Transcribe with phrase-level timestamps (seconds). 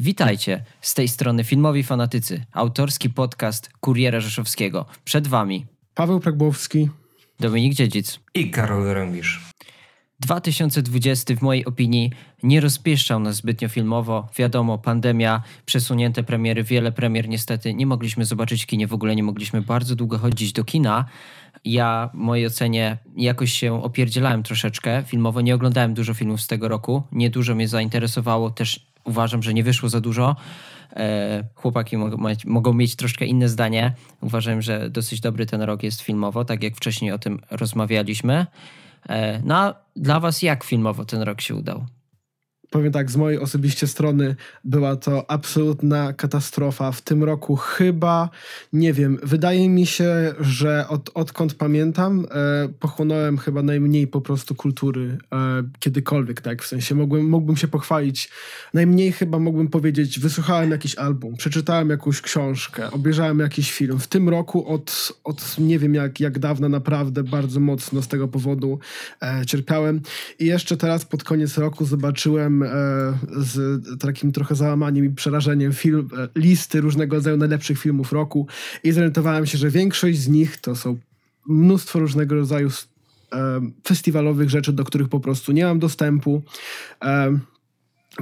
[0.00, 4.86] Witajcie, z tej strony Filmowi Fanatycy, autorski podcast Kuriera Rzeszowskiego.
[5.04, 6.88] Przed Wami Paweł Pragbowski,
[7.40, 9.40] Dominik Dziedzic i Karol Rębisz.
[10.20, 14.28] 2020 w mojej opinii nie rozpieszczał nas zbytnio filmowo.
[14.36, 19.22] Wiadomo, pandemia, przesunięte premiery, wiele premier niestety nie mogliśmy zobaczyć w kinie, w ogóle nie
[19.22, 21.04] mogliśmy bardzo długo chodzić do kina.
[21.64, 26.68] Ja w mojej ocenie jakoś się opierdzielałem troszeczkę filmowo, nie oglądałem dużo filmów z tego
[26.68, 30.36] roku, nie dużo mnie zainteresowało, też uważam, że nie wyszło za dużo.
[30.96, 31.96] E, chłopaki
[32.44, 33.94] mogą mieć troszkę inne zdanie.
[34.20, 38.46] Uważam, że dosyć dobry ten rok jest filmowo, tak jak wcześniej o tym rozmawialiśmy.
[39.08, 41.86] E, no a dla Was jak filmowo ten rok się udał?
[42.70, 46.92] Powiem tak, z mojej osobiście strony była to absolutna katastrofa.
[46.92, 48.30] W tym roku chyba,
[48.72, 54.54] nie wiem, wydaje mi się, że od, odkąd pamiętam, e, pochłonąłem chyba najmniej po prostu
[54.54, 56.62] kultury e, kiedykolwiek, tak?
[56.62, 58.30] W sensie mógłbym, mógłbym się pochwalić.
[58.74, 63.98] Najmniej chyba mógłbym powiedzieć, wysłuchałem jakiś album, przeczytałem jakąś książkę, obejrzałem jakiś film.
[63.98, 68.28] W tym roku od, od nie wiem jak, jak dawna naprawdę bardzo mocno z tego
[68.28, 68.78] powodu
[69.22, 70.00] e, cierpiałem.
[70.38, 76.08] I jeszcze teraz pod koniec roku zobaczyłem E, z takim trochę załamaniem i przerażeniem film,
[76.18, 78.46] e, listy różnego rodzaju najlepszych filmów roku
[78.84, 80.98] i zorientowałem się, że większość z nich to są
[81.48, 82.68] mnóstwo różnego rodzaju
[83.32, 86.42] e, festiwalowych rzeczy, do których po prostu nie mam dostępu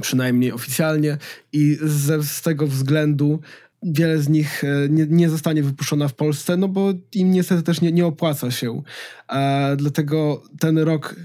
[0.01, 1.17] przynajmniej oficjalnie
[1.53, 3.39] i z, z tego względu
[3.83, 7.91] wiele z nich nie, nie, zostanie wypuszczona w Polsce, no bo im niestety też nie,
[7.91, 8.81] nie opłaca się.
[9.29, 11.15] E, dlatego ten rok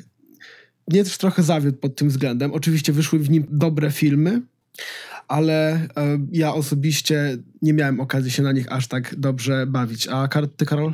[0.89, 2.53] mnie też trochę zawiódł pod tym względem.
[2.53, 4.43] Oczywiście wyszły w nim dobre filmy,
[5.29, 5.89] ale e,
[6.33, 10.09] ja osobiście nie miałem okazji się na nich aż tak dobrze bawić.
[10.09, 10.93] A ty, Karol?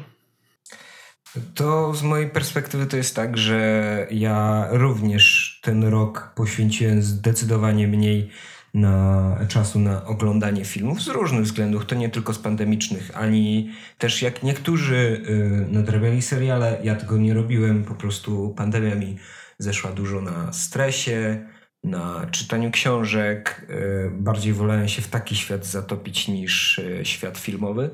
[1.54, 8.30] To z mojej perspektywy to jest tak, że ja również ten rok poświęciłem zdecydowanie mniej
[8.74, 14.22] na czasu na oglądanie filmów z różnych względów, to nie tylko z pandemicznych, ani też
[14.22, 19.16] jak niektórzy y, nadrabiali seriale, ja tego nie robiłem, po prostu pandemia mi
[19.58, 21.46] zeszła dużo na stresie,
[21.84, 23.66] na czytaniu książek.
[23.68, 27.90] E, bardziej wolałem się w taki świat zatopić niż e, świat filmowy.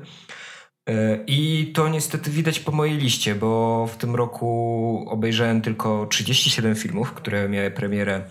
[0.89, 6.75] E, I to niestety widać po mojej liście, bo w tym roku obejrzałem tylko 37
[6.75, 8.23] filmów, które miały premierę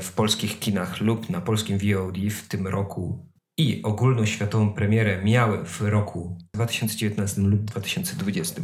[0.00, 3.26] w polskich kinach lub na polskim VOD w tym roku
[3.58, 8.62] i ogólnoświatową premierę miały w roku 2019 lub 2020.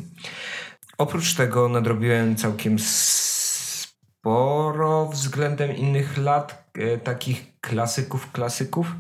[0.99, 2.79] Oprócz tego nadrobiłem całkiem
[4.27, 8.95] sporo względem innych lat, e, takich klasyków, klasyków.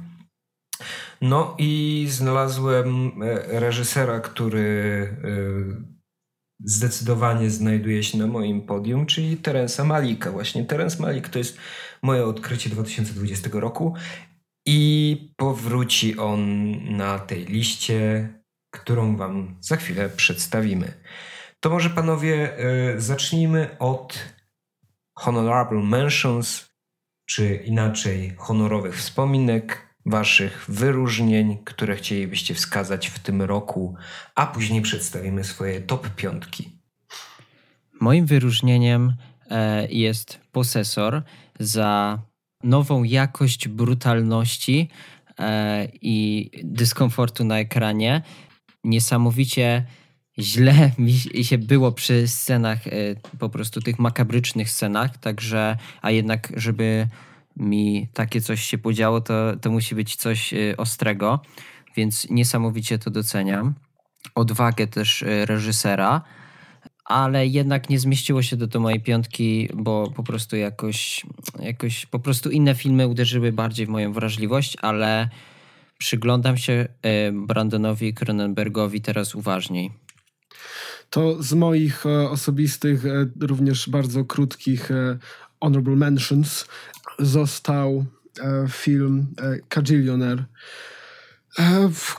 [1.20, 4.66] No i znalazłem e, reżysera, który
[5.24, 5.38] e,
[6.64, 10.30] zdecydowanie znajduje się na moim podium, czyli Terensa Malika.
[10.30, 11.58] Właśnie Terence Malik to jest
[12.02, 13.94] moje odkrycie 2020 roku
[14.66, 18.28] i powróci on na tej liście,
[18.70, 20.92] którą wam za chwilę przedstawimy.
[21.60, 22.56] To może panowie
[22.98, 24.35] zacznijmy od
[25.16, 26.68] honorable mentions,
[27.26, 33.94] czy inaczej honorowych wspominek, waszych wyróżnień, które chcielibyście wskazać w tym roku,
[34.34, 36.70] a później przedstawimy swoje top piątki.
[38.00, 39.12] Moim wyróżnieniem
[39.50, 41.22] e, jest posesor
[41.60, 42.18] za
[42.64, 44.88] nową jakość brutalności
[45.38, 48.22] e, i dyskomfortu na ekranie.
[48.84, 49.86] Niesamowicie
[50.38, 51.12] źle mi
[51.44, 52.90] się było przy scenach, e,
[53.38, 57.08] po prostu tych makabrycznych scenach, także, a jednak, żeby
[57.56, 61.40] mi takie coś się podziało, to, to musi być coś e, ostrego,
[61.96, 63.74] więc niesamowicie to doceniam.
[64.34, 66.22] Odwagę też e, reżysera,
[67.04, 71.26] ale jednak nie zmieściło się do, do mojej piątki, bo po prostu jakoś,
[71.58, 75.28] jakoś po prostu inne filmy uderzyły bardziej w moją wrażliwość, ale
[75.98, 76.88] przyglądam się
[77.32, 80.05] Brandonowi Cronenbergowi teraz uważniej.
[81.10, 85.18] To z moich e, osobistych, e, również bardzo krótkich e,
[85.60, 86.66] honorable mentions
[87.18, 88.04] został
[88.68, 89.26] film
[89.68, 90.44] Kajillionaire,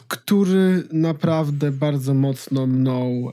[0.07, 3.31] który naprawdę bardzo mocno mną,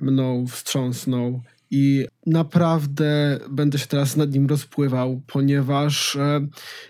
[0.00, 6.18] mną wstrząsnął i naprawdę będę się teraz nad nim rozpływał, ponieważ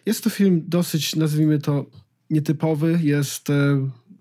[0.06, 1.86] jest to film dosyć, nazwijmy to,
[2.30, 2.98] nietypowy.
[3.02, 3.48] Jest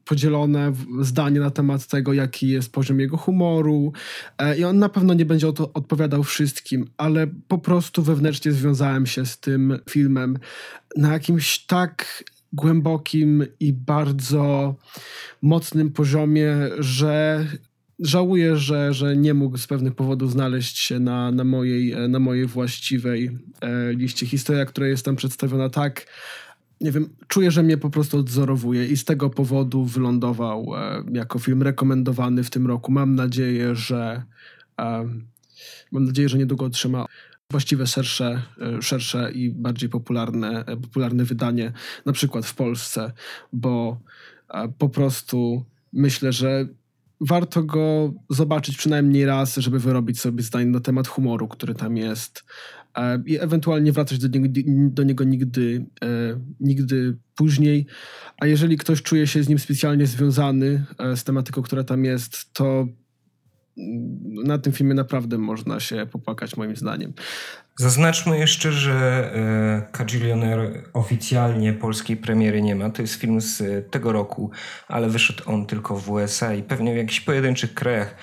[0.05, 3.93] podzielone zdanie na temat tego, jaki jest poziom jego humoru.
[4.37, 9.25] E, I on na pewno nie będzie odpowiadał wszystkim, ale po prostu wewnętrznie związałem się
[9.25, 10.37] z tym filmem
[10.97, 12.23] na jakimś tak
[12.53, 14.75] głębokim i bardzo
[15.41, 17.45] mocnym poziomie, że
[17.99, 22.45] żałuję, że, że nie mógł z pewnych powodów znaleźć się na, na, mojej, na mojej
[22.45, 24.25] właściwej e, liście.
[24.25, 26.05] Historia, która jest tam przedstawiona tak
[26.81, 31.39] nie wiem, czuję, że mnie po prostu odzorowuje i z tego powodu wylądował e, jako
[31.39, 32.91] film rekomendowany w tym roku.
[32.91, 34.23] Mam nadzieję, że
[34.79, 35.09] e,
[35.91, 37.05] mam nadzieję, że niedługo otrzyma
[37.51, 41.71] właściwe szersze, e, szersze i bardziej popularne, popularne wydanie,
[42.05, 43.11] na przykład w Polsce,
[43.53, 43.99] bo
[44.77, 46.67] po prostu myślę, że
[47.21, 52.43] warto go zobaczyć przynajmniej raz, żeby wyrobić sobie zdanie na temat humoru, który tam jest
[53.25, 55.85] i ewentualnie wracać do niego, do niego nigdy,
[56.59, 57.85] nigdy później.
[58.37, 60.85] A jeżeli ktoś czuje się z nim specjalnie związany
[61.15, 62.87] z tematyką, która tam jest, to
[64.45, 67.13] na tym filmie naprawdę można się popłakać, moim zdaniem.
[67.79, 72.89] Zaznaczmy jeszcze, że e, Kajillionaire oficjalnie polskiej premiery nie ma.
[72.89, 74.51] To jest film z tego roku,
[74.87, 78.15] ale wyszedł on tylko w USA i pewnie w jakichś pojedynczych krajach e,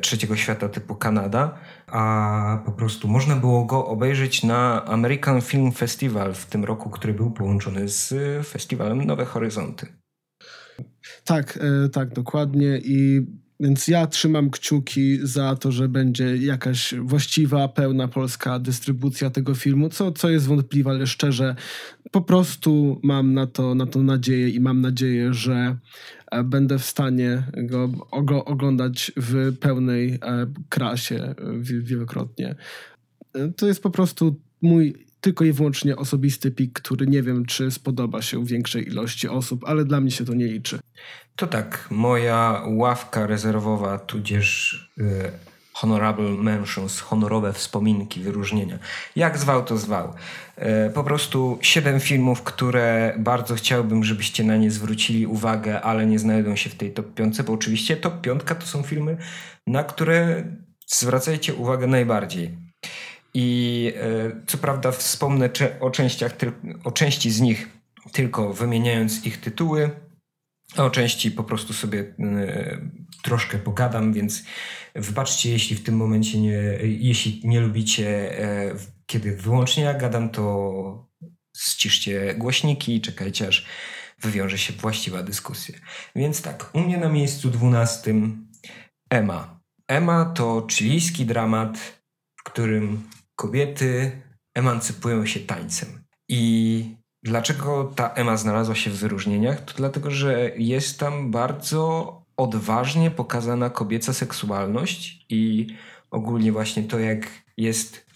[0.00, 6.34] trzeciego świata typu Kanada, a po prostu można było go obejrzeć na American Film Festival
[6.34, 8.14] w tym roku, który był połączony z
[8.46, 9.86] festiwalem Nowe Horyzonty.
[11.24, 13.26] Tak, e, tak, dokładnie i
[13.62, 19.88] więc ja trzymam kciuki za to, że będzie jakaś właściwa, pełna polska dystrybucja tego filmu,
[19.88, 21.56] co, co jest wątpliwe, ale szczerze
[22.10, 25.76] po prostu mam na to, na to nadzieję i mam nadzieję, że e,
[26.44, 27.42] będę w stanie
[28.12, 32.54] go oglądać w pełnej e, krasie wielokrotnie.
[33.34, 37.70] E, to jest po prostu mój tylko i wyłącznie osobisty pik, który nie wiem, czy
[37.70, 40.78] spodoba się większej ilości osób, ale dla mnie się to nie liczy.
[41.36, 44.92] To tak, moja ławka rezerwowa, tudzież
[45.74, 48.78] honorable mentions, honorowe wspominki, wyróżnienia.
[49.16, 50.14] Jak zwał, to zwał.
[50.88, 56.18] Y, po prostu siedem filmów, które bardzo chciałbym, żebyście na nie zwrócili uwagę, ale nie
[56.18, 59.16] znajdą się w tej top piątce, bo oczywiście top piątka to są filmy,
[59.66, 60.44] na które
[60.86, 62.50] zwracajcie uwagę najbardziej.
[63.34, 66.32] I e, co prawda wspomnę o częściach,
[66.84, 67.68] o części z nich
[68.12, 69.90] tylko wymieniając ich tytuły,
[70.76, 72.78] a o części po prostu sobie e,
[73.22, 74.44] troszkę pogadam, więc
[74.94, 78.74] wybaczcie, jeśli w tym momencie nie, jeśli nie lubicie, e,
[79.06, 81.08] kiedy wyłącznie ja gadam, to
[81.56, 83.66] ściszcie głośniki i czekajcie, aż
[84.20, 85.74] wywiąże się właściwa dyskusja.
[86.16, 88.48] Więc tak, u mnie na miejscu dwunastym
[89.10, 89.60] Emma.
[89.88, 91.78] Emma to chilijski dramat,
[92.36, 94.22] w którym kobiety
[94.54, 96.04] emancypują się tańcem.
[96.28, 99.64] I dlaczego ta Ema znalazła się w wyróżnieniach?
[99.64, 105.66] To dlatego, że jest tam bardzo odważnie pokazana kobieca seksualność i
[106.10, 107.26] ogólnie właśnie to, jak
[107.56, 108.06] jest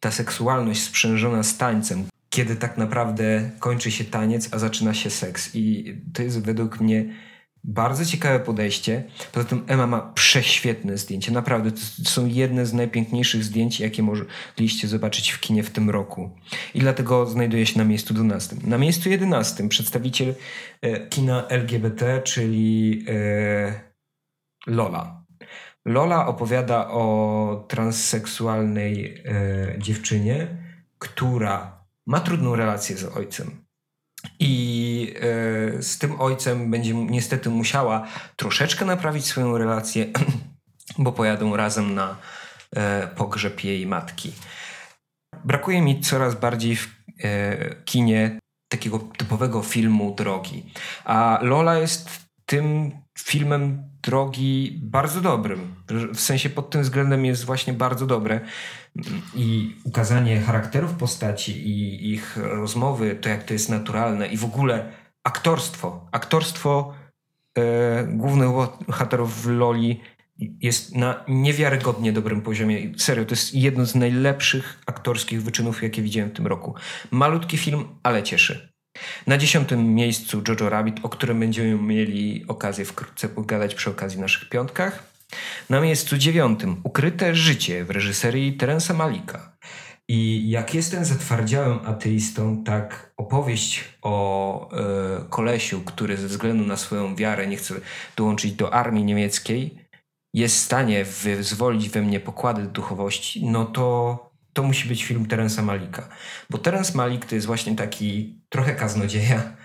[0.00, 5.50] ta seksualność sprzężona z tańcem, kiedy tak naprawdę kończy się taniec, a zaczyna się seks.
[5.54, 7.14] I to jest według mnie
[7.64, 9.04] bardzo ciekawe podejście.
[9.32, 11.32] Poza tym Emma ma prześwietne zdjęcia.
[11.32, 16.30] Naprawdę, to są jedne z najpiękniejszych zdjęć, jakie mogliście zobaczyć w kinie w tym roku.
[16.74, 18.56] I dlatego znajduje się na miejscu 12.
[18.64, 20.34] Na miejscu 11 przedstawiciel
[20.82, 23.80] e, kina LGBT, czyli e,
[24.66, 25.24] Lola.
[25.84, 30.46] Lola opowiada o transseksualnej e, dziewczynie,
[30.98, 33.63] która ma trudną relację z ojcem
[34.44, 38.06] i e, z tym ojcem będzie niestety musiała
[38.36, 40.06] troszeczkę naprawić swoją relację,
[40.98, 42.16] bo pojadą razem na
[42.76, 44.32] e, pogrzeb jej matki.
[45.44, 46.88] Brakuje mi coraz bardziej w
[47.24, 50.62] e, kinie takiego typowego filmu drogi.
[51.04, 52.10] A Lola jest
[52.46, 55.74] tym filmem drogi bardzo dobrym.
[56.14, 58.40] W sensie pod tym względem jest właśnie bardzo dobre.
[59.34, 64.92] I ukazanie charakterów postaci i ich rozmowy, to jak to jest naturalne i w ogóle
[65.24, 66.08] aktorstwo.
[66.12, 66.94] Aktorstwo
[67.58, 68.48] e, głównych
[68.86, 70.00] bohaterów w Loli
[70.38, 72.92] jest na niewiarygodnie dobrym poziomie.
[72.96, 76.74] Serio, to jest jedno z najlepszych aktorskich wyczynów, jakie widziałem w tym roku.
[77.10, 78.73] Malutki film, ale cieszy.
[79.26, 84.48] Na dziesiątym miejscu Jojo Rabbit, o którym będziemy mieli okazję wkrótce pogadać przy okazji naszych
[84.48, 85.14] piątkach.
[85.70, 89.54] Na miejscu dziewiątym Ukryte życie w reżyserii Terensa Malika.
[90.08, 97.16] I jak jestem zatwardziałym ateistą, tak opowieść o e, kolesiu, który ze względu na swoją
[97.16, 97.74] wiarę nie chce
[98.16, 99.78] dołączyć do armii niemieckiej,
[100.34, 104.18] jest w stanie wyzwolić we mnie pokłady duchowości, no to
[104.52, 106.08] to musi być film Terensa Malika.
[106.50, 109.56] Bo Terence Malik to jest właśnie taki trochę kaznodzieja,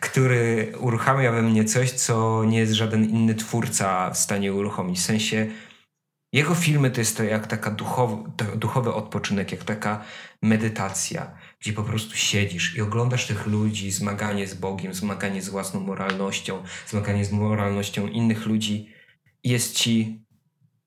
[0.00, 4.98] który uruchamia we mnie coś, co nie jest żaden inny twórca w stanie uruchomić.
[4.98, 5.46] W sensie
[6.32, 10.04] jego filmy to jest to jak taka duchowy, duchowy odpoczynek, jak taka
[10.42, 15.80] medytacja, gdzie po prostu siedzisz i oglądasz tych ludzi, zmaganie z Bogiem, zmaganie z własną
[15.80, 18.94] moralnością, zmaganie z moralnością innych ludzi.
[19.44, 20.24] Jest ci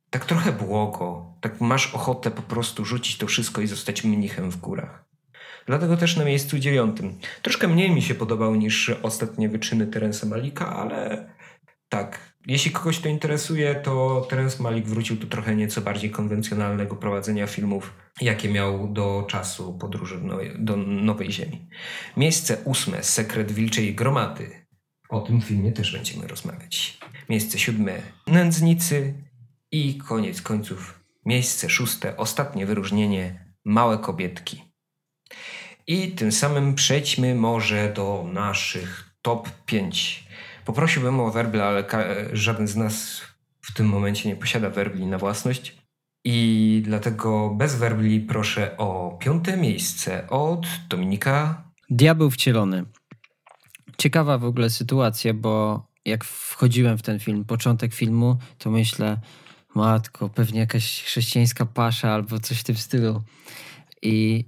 [0.10, 4.58] tak trochę błogo, tak masz ochotę po prostu rzucić to wszystko i zostać mnichem w
[4.58, 5.03] górach.
[5.66, 7.20] Dlatego też na miejscu dziewiątym.
[7.42, 11.28] Troszkę mniej mi się podobał niż ostatnie wyczyny Terensa Malika, ale
[11.90, 17.48] tak, jeśli kogoś to interesuje, to Terence Malik wrócił do trochę nieco bardziej konwencjonalnego prowadzenia
[17.48, 20.22] filmów, jakie miał do czasu podróży
[20.60, 21.70] do Nowej Ziemi.
[22.18, 24.66] Miejsce ósme, Sekret Wilczej Gromady.
[25.10, 26.98] O tym filmie też będziemy rozmawiać.
[27.30, 29.14] Miejsce siódme, Nędznicy.
[29.72, 34.73] I koniec końców, miejsce szóste, ostatnie wyróżnienie, Małe Kobietki.
[35.88, 40.28] I tym samym przejdźmy może do naszych top 5.
[40.66, 41.86] Poprosiłbym o werbel, ale
[42.34, 43.22] żaden z nas
[43.62, 45.78] w tym momencie nie posiada werbli na własność.
[46.26, 51.64] I dlatego bez werbli proszę o piąte miejsce od Dominika.
[51.90, 52.86] Diabeł wcielony.
[53.98, 59.20] Ciekawa w ogóle sytuacja, bo jak wchodziłem w ten film, początek filmu, to myślę,
[59.76, 63.24] matko, pewnie jakaś chrześcijańska pasza albo coś w tym stylu.
[64.02, 64.46] I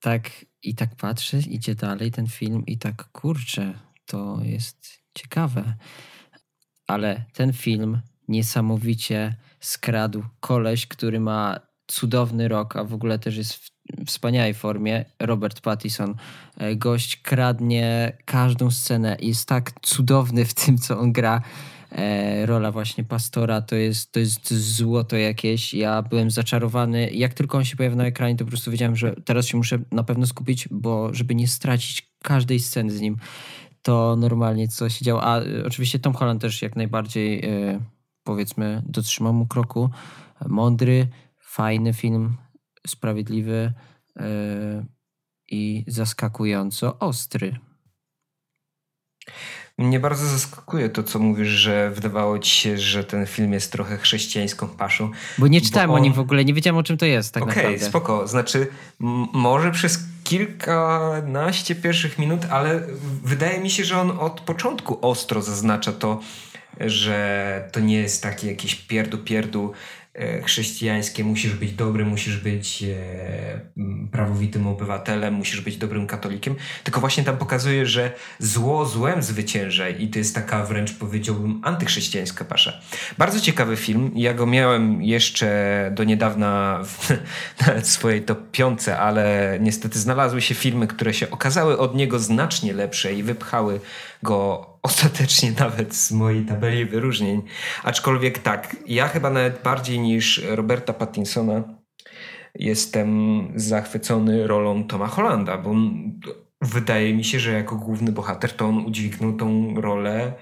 [0.00, 0.30] tak,
[0.68, 3.74] i tak patrzę, idzie dalej ten film i tak, kurczę,
[4.06, 5.74] to jest ciekawe.
[6.86, 13.54] Ale ten film niesamowicie skradł koleś, który ma cudowny rok, a w ogóle też jest
[13.54, 13.70] w
[14.06, 15.04] wspaniałej formie.
[15.20, 16.14] Robert Pattinson.
[16.58, 19.16] E, gość kradnie każdą scenę.
[19.20, 21.42] Jest tak cudowny w tym, co on gra.
[21.92, 25.74] E, rola właśnie pastora to jest, to jest złoto jakieś.
[25.74, 27.10] Ja byłem zaczarowany.
[27.10, 29.78] Jak tylko on się pojawił na ekranie, to po prostu wiedziałem, że teraz się muszę
[29.92, 33.16] na pewno skupić, bo żeby nie stracić każdej sceny z nim
[33.82, 35.22] to normalnie co się działo.
[35.22, 37.80] A y, oczywiście Tom Holland też jak najbardziej y,
[38.24, 39.90] powiedzmy dotrzymał mu kroku.
[40.46, 41.08] Mądry,
[41.40, 42.36] fajny film,
[42.86, 43.72] sprawiedliwy
[45.48, 47.58] i zaskakująco ostry.
[49.78, 53.96] Mnie bardzo zaskakuje to, co mówisz, że wydawało ci się, że ten film jest trochę
[53.96, 55.10] chrześcijańską paszą.
[55.38, 55.96] Bo nie czytałem on...
[55.96, 57.76] o nim w ogóle, nie wiedziałem o czym to jest tak okay, naprawdę.
[57.76, 58.26] Okej, spoko.
[58.26, 58.66] Znaczy,
[59.32, 62.82] może przez kilkanaście pierwszych minut, ale
[63.24, 66.20] wydaje mi się, że on od początku ostro zaznacza to,
[66.80, 69.72] że to nie jest taki jakiś pierdu-pierdu E,
[70.44, 73.60] chrześcijańskie, musisz być dobry, musisz być e,
[74.12, 76.54] prawowitym obywatelem, musisz być dobrym katolikiem,
[76.84, 82.44] tylko właśnie tam pokazuje, że zło złem zwycięża i to jest taka wręcz powiedziałbym antychrześcijańska
[82.44, 82.80] pasza.
[83.18, 87.18] Bardzo ciekawy film, ja go miałem jeszcze do niedawna w,
[87.96, 93.14] swojej top piątce, ale niestety znalazły się filmy, które się okazały od niego znacznie lepsze
[93.14, 93.80] i wypchały
[94.22, 97.42] go ostatecznie nawet z mojej tabeli wyróżnień.
[97.84, 101.62] Aczkolwiek tak, ja chyba nawet bardziej niż Roberta Pattinsona
[102.54, 103.08] jestem
[103.54, 105.74] zachwycony rolą Toma Hollanda, bo
[106.60, 110.32] wydaje mi się, że jako główny bohater to on udźwignął tą rolę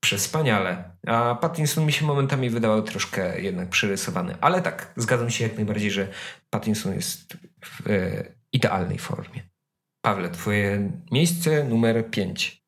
[0.00, 0.96] przespaniale.
[1.06, 4.34] A Pattinson mi się momentami wydawał troszkę jednak przerysowany.
[4.40, 6.08] Ale tak, zgadzam się jak najbardziej, że
[6.50, 9.42] Pattinson jest w e, idealnej formie.
[10.04, 12.63] Pawle, twoje miejsce numer 5.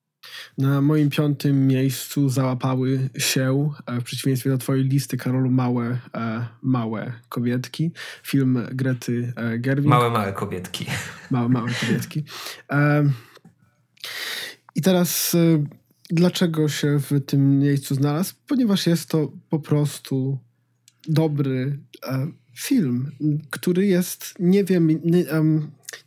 [0.58, 6.46] Na moim piątym miejscu załapały się, e, w przeciwieństwie do twojej listy, Karolu, małe, e,
[6.62, 7.90] małe kobietki.
[8.22, 9.88] Film Grety e, Gerwig.
[9.88, 10.86] Małe, małe kobietki.
[11.30, 12.24] Małe, małe kobietki.
[14.74, 15.36] I teraz
[16.10, 18.34] dlaczego się w tym miejscu znalazł?
[18.46, 20.38] Ponieważ jest to po prostu
[21.08, 21.78] dobry
[22.54, 23.10] film,
[23.50, 25.24] który jest, nie wiem, nie,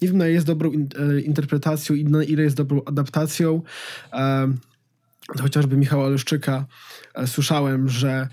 [0.01, 3.62] nie wiem, na ile jest dobrą in, e, interpretacją i na ile jest dobrą adaptacją.
[4.13, 4.53] E,
[5.41, 6.65] chociażby Michała Leszczyka
[7.15, 8.27] e, słyszałem, że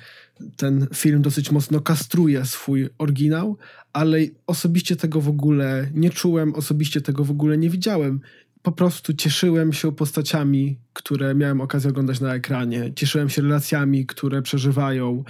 [0.57, 3.57] ten film dosyć mocno kastruje swój oryginał,
[3.93, 8.21] ale osobiście tego w ogóle nie czułem, osobiście tego w ogóle nie widziałem.
[8.67, 12.93] Po prostu cieszyłem się postaciami, które miałem okazję oglądać na ekranie.
[12.95, 15.25] Cieszyłem się relacjami, które przeżywają.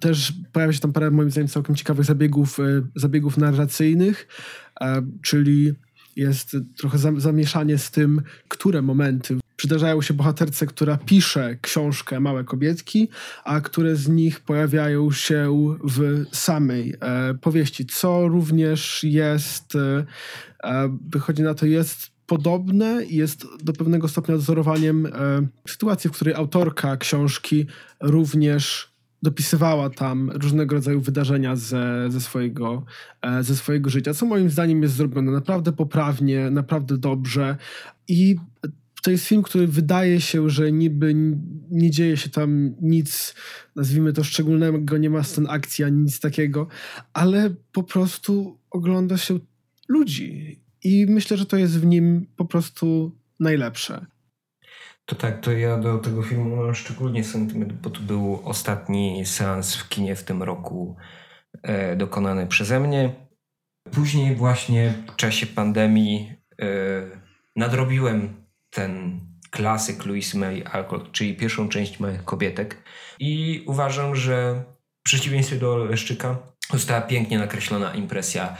[0.00, 2.58] Też pojawia się tam parę, moim zdaniem, całkiem ciekawych zabiegów,
[2.94, 4.28] zabiegów narracyjnych
[5.22, 5.74] czyli
[6.16, 13.08] jest trochę zamieszanie z tym, które momenty przydarzają się bohaterce, która pisze książkę Małe Kobietki,
[13.44, 20.04] a które z nich pojawiają się w samej e, powieści, co również jest, e,
[20.64, 25.10] e wychodzi na to, jest podobne jest do pewnego stopnia odzorowaniem e,
[25.68, 27.66] sytuacji, w której autorka książki
[28.00, 32.84] również dopisywała tam różnego rodzaju wydarzenia ze, ze, swojego,
[33.22, 37.56] e, ze swojego życia, co moim zdaniem jest zrobione naprawdę poprawnie, naprawdę dobrze
[38.08, 38.36] i
[39.02, 41.14] to jest film, który wydaje się, że niby
[41.70, 43.34] nie dzieje się tam nic,
[43.76, 46.66] nazwijmy to szczególnego, nie ma scen akcji ani nic takiego,
[47.12, 49.38] ale po prostu ogląda się
[49.88, 54.06] ludzi i myślę, że to jest w nim po prostu najlepsze.
[55.06, 59.76] To tak, to ja do tego filmu mam szczególnie sentyment, bo to był ostatni seans
[59.76, 60.96] w kinie w tym roku
[61.62, 63.14] e, dokonany przeze mnie.
[63.92, 66.32] Później właśnie w czasie pandemii
[67.56, 68.34] nadrobiłem
[68.70, 72.82] ten klasyk Louis May Alcott, czyli pierwszą część małych kobietek
[73.18, 74.64] i uważam, że
[75.00, 76.38] w przeciwieństwie do Leszczyka
[76.72, 78.56] została pięknie nakreślona impresja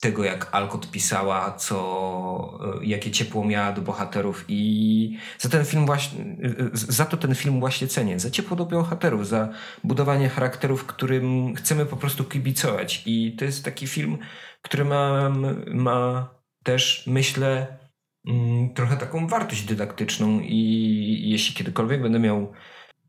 [0.00, 5.86] tego, jak Alcott pisała, co, e, jakie ciepło miała do bohaterów i za ten film
[5.86, 9.48] właśnie, e, za to ten film właśnie cenię, za ciepło do bohaterów, za
[9.84, 13.02] budowanie charakterów, którym chcemy po prostu kibicować.
[13.06, 14.18] I to jest taki film,
[14.62, 15.30] który ma,
[15.66, 16.28] ma
[16.64, 17.78] też, myślę,
[18.26, 22.52] mm, trochę taką wartość dydaktyczną i jeśli kiedykolwiek będę miał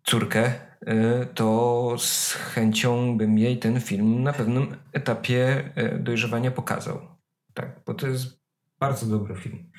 [0.10, 7.02] córkę, E, to z chęcią bym jej ten film na pewnym etapie e, dojrzewania pokazał.
[7.54, 8.40] Tak, bo to jest
[8.80, 9.72] bardzo dobry film.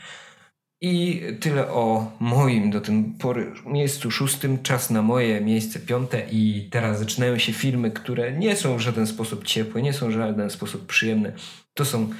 [0.80, 4.62] I tyle o moim do tej pory miejscu szóstym.
[4.62, 9.06] Czas na moje miejsce piąte i teraz zaczynają się filmy, które nie są w żaden
[9.06, 11.32] sposób ciepłe, nie są w żaden sposób przyjemne.
[11.75, 12.11] To są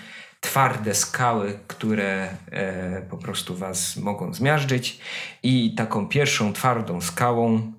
[0.41, 5.01] twarde skały, które e, po prostu was mogą zmiażdżyć
[5.43, 7.73] i taką pierwszą twardą skałą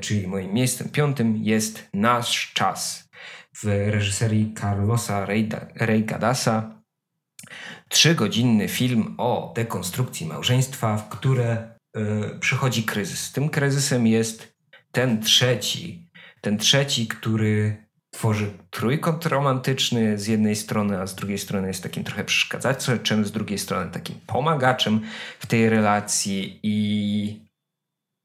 [0.00, 3.08] czyli moim miejscem piątym jest Nasz Czas
[3.56, 5.26] w reżyserii Carlosa
[5.74, 6.82] Reygadasa.
[7.88, 13.32] Trzygodzinny film o dekonstrukcji małżeństwa, w które y, przychodzi kryzys.
[13.32, 14.54] Tym kryzysem jest
[14.92, 16.10] ten trzeci,
[16.40, 22.04] ten trzeci, który tworzy trójkąt romantyczny z jednej strony, a z drugiej strony jest takim
[22.04, 25.00] trochę przeszkadzaczem, z drugiej strony takim pomagaczem
[25.38, 27.50] w tej relacji i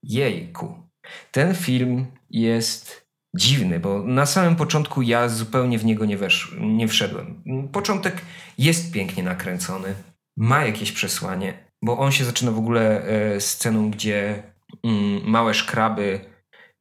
[0.04, 0.85] jejku,
[1.32, 6.88] ten film jest dziwny, bo na samym początku ja zupełnie w niego nie, wesz, nie
[6.88, 7.44] wszedłem.
[7.72, 8.22] Początek
[8.58, 9.96] jest pięknie nakręcony,
[10.38, 14.44] ma jakieś przesłanie, bo on się zaczyna w ogóle e, sceną, gdzie
[14.84, 16.20] mm, małe szkraby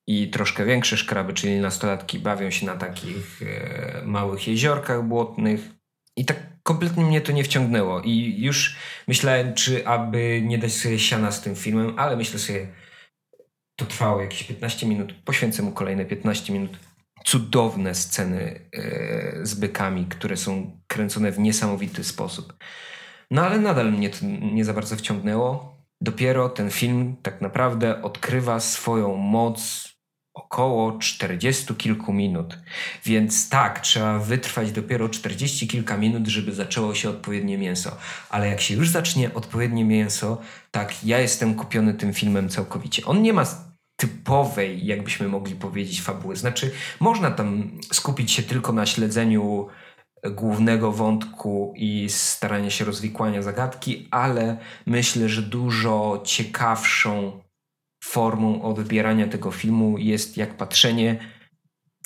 [0.07, 5.61] i troszkę większe szkraby, czyli nastolatki, bawią się na takich e, małych jeziorkach błotnych.
[6.16, 8.00] I tak kompletnie mnie to nie wciągnęło.
[8.00, 8.76] I już
[9.08, 12.67] myślałem, czy aby nie dać sobie siana z tym filmem, ale myślę sobie,
[13.76, 15.15] to trwało jakieś 15 minut.
[15.25, 16.78] Poświęcę mu kolejne 15 minut.
[17.25, 22.54] Cudowne sceny e, z bykami, które są kręcone w niesamowity sposób.
[23.30, 24.17] No ale nadal mnie to
[24.52, 25.78] nie za bardzo wciągnęło.
[26.00, 29.89] Dopiero ten film tak naprawdę odkrywa swoją moc
[30.34, 32.58] około 40 kilku minut.
[33.04, 37.97] Więc tak, trzeba wytrwać dopiero 40 kilka minut, żeby zaczęło się odpowiednie mięso.
[38.30, 43.04] Ale jak się już zacznie odpowiednie mięso, tak, ja jestem kupiony tym filmem całkowicie.
[43.04, 43.44] On nie ma
[43.97, 46.36] typowej, jakbyśmy mogli powiedzieć, fabuły.
[46.36, 46.70] Znaczy,
[47.00, 49.68] można tam skupić się tylko na śledzeniu
[50.30, 57.44] głównego wątku i starania się rozwikłania zagadki, ale myślę, że dużo ciekawszą
[58.04, 61.19] formą odbierania tego filmu jest jak patrzenie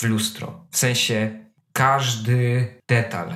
[0.00, 0.66] w lustro.
[0.70, 3.32] W sensie każdy detal,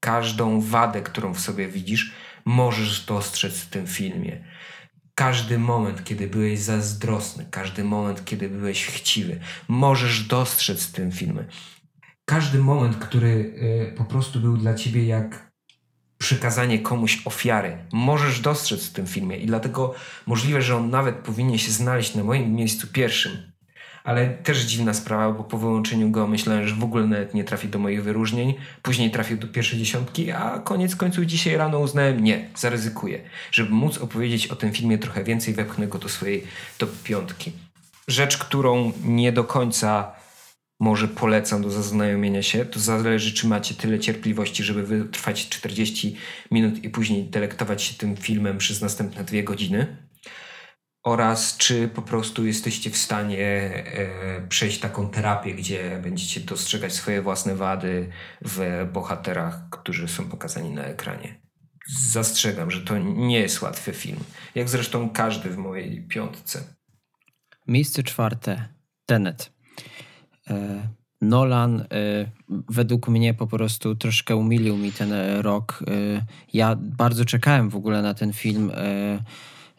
[0.00, 2.12] każdą wadę, którą w sobie widzisz,
[2.44, 4.44] możesz dostrzec w tym filmie.
[5.14, 11.44] Każdy moment, kiedy byłeś zazdrosny, każdy moment, kiedy byłeś chciwy, możesz dostrzec w tym filmie.
[12.24, 13.28] Każdy moment, który
[13.92, 15.53] y, po prostu był dla ciebie jak
[16.24, 17.76] przykazanie komuś ofiary.
[17.92, 19.94] Możesz dostrzec w tym filmie i dlatego
[20.26, 23.32] możliwe, że on nawet powinien się znaleźć na moim miejscu pierwszym.
[24.04, 27.68] Ale też dziwna sprawa, bo po wyłączeniu go myślałem, że w ogóle nawet nie trafi
[27.68, 28.54] do moich wyróżnień.
[28.82, 33.20] Później trafił do pierwszej dziesiątki, a koniec końców dzisiaj rano uznałem, nie, zaryzykuję.
[33.50, 36.44] Żeby móc opowiedzieć o tym filmie trochę więcej, wepchnę go do swojej
[36.78, 37.52] top piątki.
[38.08, 40.12] Rzecz, którą nie do końca
[40.80, 42.64] może polecam do zaznajomienia się.
[42.64, 46.16] To zależy, czy macie tyle cierpliwości, żeby wytrwać 40
[46.50, 49.96] minut i później delektować się tym filmem przez następne dwie godziny.
[51.04, 53.46] Oraz czy po prostu jesteście w stanie
[53.86, 58.10] e, przejść taką terapię, gdzie będziecie dostrzegać swoje własne wady
[58.42, 61.40] w bohaterach, którzy są pokazani na ekranie.
[62.10, 64.18] Zastrzegam, że to nie jest łatwy film.
[64.54, 66.64] Jak zresztą każdy w mojej piątce.
[67.66, 68.68] Miejsce czwarte.
[69.06, 69.53] Tenet.
[70.50, 70.88] E,
[71.20, 71.86] Nolan e,
[72.68, 75.84] według mnie po prostu troszkę umilił mi ten rok.
[75.88, 78.72] E, ja bardzo czekałem w ogóle na ten film.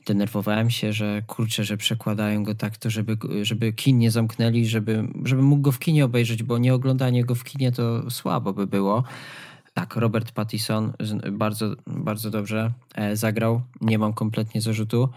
[0.08, 5.08] Denerwowałem się, że kurczę, że przekładają go tak, to żeby, żeby kin nie zamknęli, żeby,
[5.24, 8.68] żeby mógł go w kinie obejrzeć, bo nie oglądanie go w kinie to słabo by
[8.68, 9.04] było.
[9.74, 10.94] Tak, Robert Pattinson
[11.32, 12.72] bardzo, bardzo dobrze
[13.14, 13.62] zagrał.
[13.82, 15.10] Nie mam kompletnie zarzutu.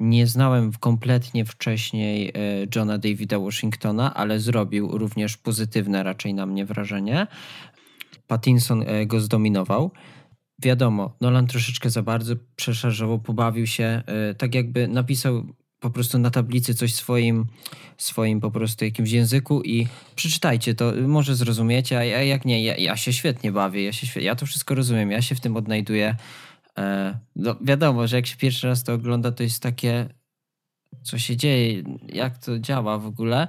[0.00, 2.32] Nie znałem kompletnie wcześniej e,
[2.76, 7.26] Johna Davida Washingtona, ale zrobił również pozytywne raczej na mnie wrażenie.
[8.26, 9.90] Pattinson e, go zdominował.
[10.62, 15.46] Wiadomo, Nolan troszeczkę za bardzo przeszarżował, pobawił się, e, tak jakby napisał
[15.80, 17.46] po prostu na tablicy coś swoim,
[17.96, 22.96] swoim po prostu jakimś języku i przeczytajcie to, może zrozumiecie, a jak nie, ja, ja
[22.96, 26.16] się świetnie bawię, ja, się, ja to wszystko rozumiem, ja się w tym odnajduję
[27.36, 30.08] no wiadomo, że jak się pierwszy raz to ogląda, to jest takie,
[31.02, 33.48] co się dzieje, jak to działa w ogóle.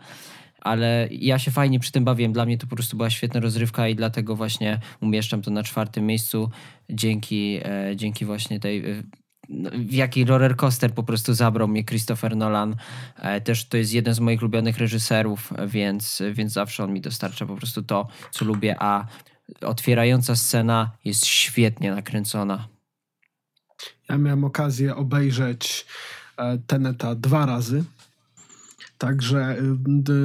[0.62, 2.34] Ale ja się fajnie przy tym bawiłem.
[2.34, 6.06] Dla mnie to po prostu była świetna rozrywka i dlatego właśnie umieszczam to na czwartym
[6.06, 6.50] miejscu
[6.90, 9.04] dzięki, e, dzięki właśnie tej e,
[9.50, 12.76] no, w jaki roller coaster po prostu zabrał mnie Christopher Nolan.
[13.16, 17.46] E, też to jest jeden z moich ulubionych reżyserów, więc, więc zawsze on mi dostarcza
[17.46, 19.06] po prostu to, co lubię, a
[19.62, 22.77] otwierająca scena jest świetnie nakręcona.
[24.10, 25.86] Ja miałem okazję obejrzeć
[26.38, 27.84] e, Teneta dwa razy.
[28.98, 29.58] Także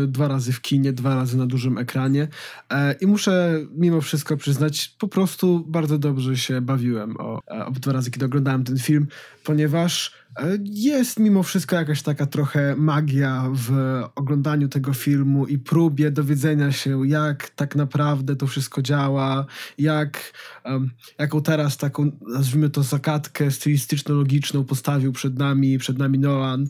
[0.05, 2.29] y, dwa razy w kinie, dwa razy na dużym ekranie.
[2.71, 7.92] E, I muszę mimo wszystko przyznać, po prostu bardzo dobrze się bawiłem o, o dwa
[7.92, 9.07] razy, kiedy oglądałem ten film,
[9.44, 16.11] ponieważ E, jest mimo wszystko jakaś taka trochę magia w oglądaniu tego filmu i próbie
[16.11, 19.46] dowiedzenia się, jak tak naprawdę to wszystko działa,
[19.78, 20.33] jak,
[20.64, 26.68] um, jaką teraz taką, nazwijmy to, zagadkę stylistyczno-logiczną postawił przed nami, przed nami Nolan.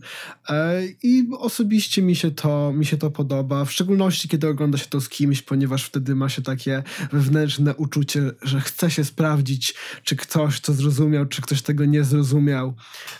[0.49, 4.87] E, I osobiście mi się, to, mi się to podoba, w szczególności kiedy ogląda się
[4.87, 6.83] to z kimś, ponieważ wtedy ma się takie
[7.13, 12.62] wewnętrzne uczucie, że chce się sprawdzić, czy ktoś to zrozumiał, czy ktoś tego nie zrozumiał.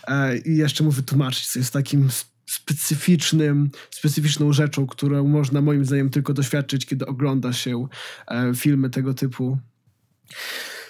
[0.07, 2.09] E, i jeszcze mu wytłumaczyć, co jest takim
[2.45, 7.87] specyficznym, specyficzną rzeczą, którą można moim zdaniem tylko doświadczyć, kiedy ogląda się
[8.27, 9.57] e, filmy tego typu.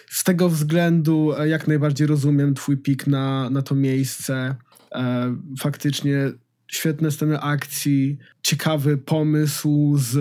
[0.09, 4.55] Z tego względu e, jak najbardziej rozumiem twój pik na, na to miejsce.
[5.59, 6.31] Faktycznie
[6.73, 10.17] świetne sceny akcji, ciekawy pomysł z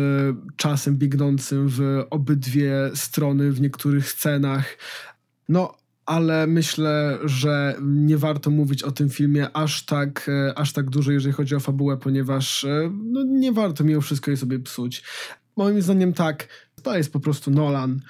[0.56, 4.78] czasem biegnącym w obydwie strony w niektórych scenach.
[5.48, 5.74] No,
[6.06, 11.12] ale myślę, że nie warto mówić o tym filmie aż tak, e, aż tak dużo,
[11.12, 15.02] jeżeli chodzi o fabułę, ponieważ e, no, nie warto mimo wszystko jej sobie psuć.
[15.56, 16.48] Moim zdaniem tak,
[16.82, 18.00] to jest po prostu Nolan.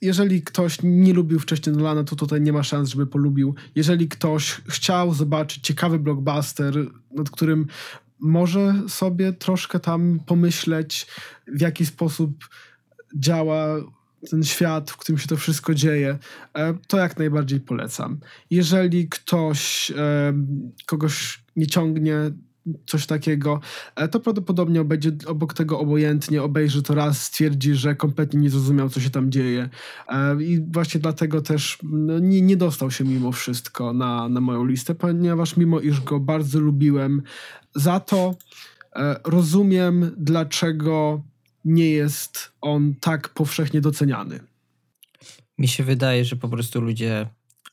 [0.00, 3.54] Jeżeli ktoś nie lubił wcześniej Nolana, to tutaj nie ma szans, żeby polubił.
[3.74, 6.74] Jeżeli ktoś chciał zobaczyć ciekawy blockbuster,
[7.10, 7.66] nad którym
[8.20, 11.06] może sobie troszkę tam pomyśleć,
[11.46, 12.48] w jaki sposób
[13.16, 13.76] działa
[14.30, 16.18] ten świat, w którym się to wszystko dzieje,
[16.54, 18.20] e, to jak najbardziej polecam.
[18.50, 20.34] Jeżeli ktoś e,
[20.86, 22.16] kogoś nie ciągnie
[22.86, 23.60] coś takiego,
[23.96, 28.88] e, to prawdopodobnie będzie obok tego obojętnie, obejrzy to raz, stwierdzi, że kompletnie nie zrozumiał,
[28.88, 29.68] co się tam dzieje.
[30.40, 34.94] I właśnie dlatego też no, nie, nie dostał się mimo wszystko na, na moją listę,
[34.94, 37.22] ponieważ mimo iż go bardzo lubiłem,
[37.74, 38.34] za to
[39.24, 41.22] rozumiem, dlaczego
[41.64, 44.40] nie jest on tak powszechnie doceniany.
[45.58, 47.26] Mi się wydaje, że po prostu ludzie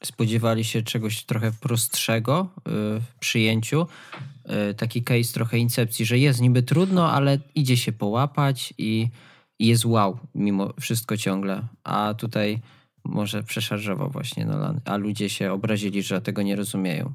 [0.03, 2.61] spodziewali się czegoś trochę prostszego y,
[3.01, 3.87] w przyjęciu.
[4.69, 9.09] Y, taki case trochę incepcji, że jest niby trudno, ale idzie się połapać i,
[9.59, 11.67] jest wow mimo wszystko ciągle.
[11.83, 12.59] A tutaj
[13.03, 17.13] może przeszarżował właśnie Nolan, a ludzie się obrazili, że tego nie rozumieją.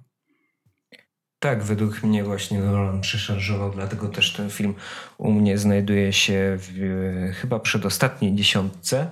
[1.38, 4.74] Tak, według mnie właśnie Nolan przeszarżował, dlatego też ten film
[5.18, 9.06] u mnie znajduje się w chyba przedostatniej dziesiątce.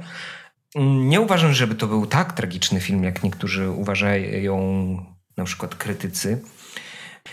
[1.05, 4.57] Nie uważam, żeby to był tak tragiczny film, jak niektórzy uważają,
[5.37, 6.43] na przykład krytycy.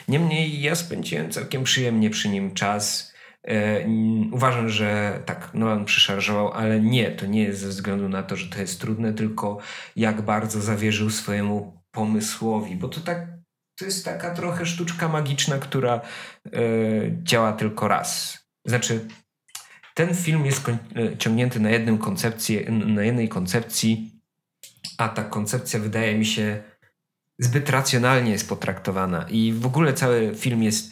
[0.08, 3.14] Niemniej ja spędziłem całkiem przyjemnie przy nim czas.
[3.48, 3.86] E,
[4.32, 8.50] uważam, że tak, Nolan przeszarżował, ale nie, to nie jest ze względu na to, że
[8.50, 9.58] to jest trudne, tylko
[9.96, 13.41] jak bardzo zawierzył swojemu pomysłowi, bo to tak
[13.82, 16.02] to jest taka trochę sztuczka magiczna, która
[16.48, 18.40] y, działa tylko raz.
[18.66, 19.08] Znaczy,
[19.94, 24.12] ten film jest e, ciągnięty na, jednym koncepcji, na jednej koncepcji,
[24.98, 26.64] a ta koncepcja wydaje mi się
[27.40, 30.92] zbyt racjonalnie jest potraktowana i w ogóle cały film jest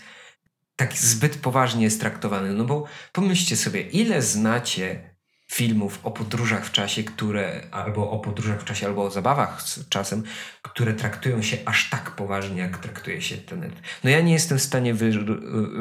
[0.75, 2.53] tak zbyt poważnie jest traktowany.
[2.53, 5.08] No bo pomyślcie sobie, ile znacie
[5.51, 9.89] filmów o podróżach w czasie, które albo o podróżach w czasie, albo o zabawach z
[9.89, 10.23] czasem,
[10.61, 13.73] które traktują się aż tak poważnie, jak traktuje się Tenet.
[14.03, 15.11] No ja nie jestem w stanie wy,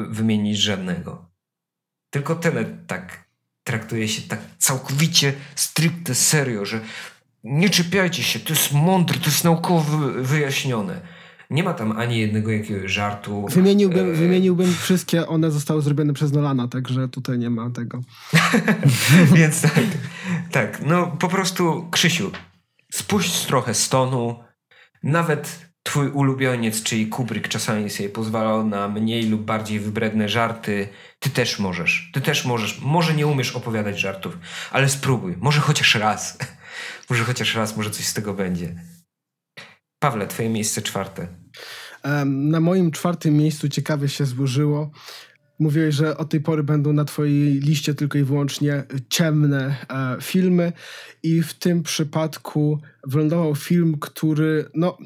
[0.09, 1.29] wymienić żadnego.
[2.09, 3.29] Tylko Tenet tak
[3.63, 6.81] traktuje się tak całkowicie stricte serio, że
[7.43, 11.01] nie czepiajcie się, to jest mądre, to jest naukowo wyjaśnione.
[11.49, 13.45] Nie ma tam ani jednego jakiegoś żartu.
[13.49, 14.13] Wymieniłbym, e...
[14.13, 18.01] wymieniłbym wszystkie, one zostały zrobione przez Nolana, także tutaj nie ma tego.
[19.35, 19.83] Więc tak,
[20.51, 22.31] tak, no po prostu Krzysiu,
[22.91, 24.35] spuść trochę stonu,
[25.03, 30.89] nawet twój ulubioniec, czyli Kubrick czasami sobie pozwalał na mniej lub bardziej wybredne żarty.
[31.19, 32.11] Ty też możesz.
[32.13, 32.81] Ty też możesz.
[32.81, 34.37] Może nie umiesz opowiadać żartów,
[34.71, 35.35] ale spróbuj.
[35.39, 36.37] Może chociaż raz.
[37.09, 38.75] może chociaż raz, może coś z tego będzie.
[39.99, 41.27] Pawle, twoje miejsce czwarte.
[42.25, 44.91] Na moim czwartym miejscu ciekawie się złożyło.
[45.59, 50.73] Mówiłeś, że od tej pory będą na twojej liście tylko i wyłącznie ciemne e, filmy
[51.23, 54.97] i w tym przypadku wylądował film, który no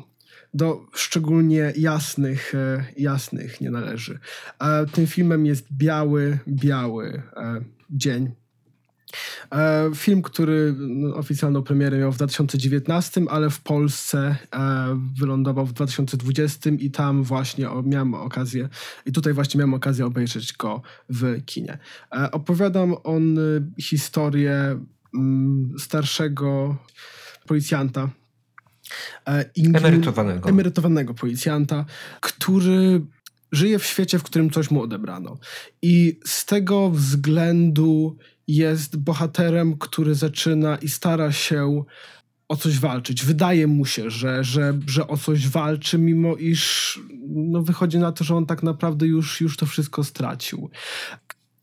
[0.53, 4.19] do szczególnie jasnych, e, jasnych nie należy.
[4.59, 7.21] E, tym filmem jest Biały, Biały
[7.89, 8.42] Dzień.
[9.95, 14.35] Film, który no, oficjalną premierę miał w 2019, ale w Polsce
[15.19, 18.69] wylądował w 2020 i tam właśnie miałem okazję,
[19.05, 21.77] i tutaj właśnie miałem okazję obejrzeć go w kinie.
[22.31, 23.37] Opowiadam on
[23.81, 24.79] historię
[25.13, 26.77] mm, starszego
[27.47, 28.09] policjanta.
[29.27, 30.49] E, emerytowanego.
[30.49, 31.85] Emerytowanego policjanta,
[32.21, 33.01] który
[33.51, 35.37] żyje w świecie, w którym coś mu odebrano.
[35.81, 41.83] I z tego względu jest bohaterem, który zaczyna i stara się
[42.47, 43.25] o coś walczyć.
[43.25, 48.23] Wydaje mu się, że, że, że o coś walczy, mimo iż no, wychodzi na to,
[48.23, 50.69] że on tak naprawdę już, już to wszystko stracił.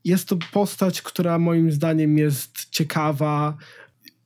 [0.04, 3.56] Jest to postać, która moim zdaniem jest ciekawa,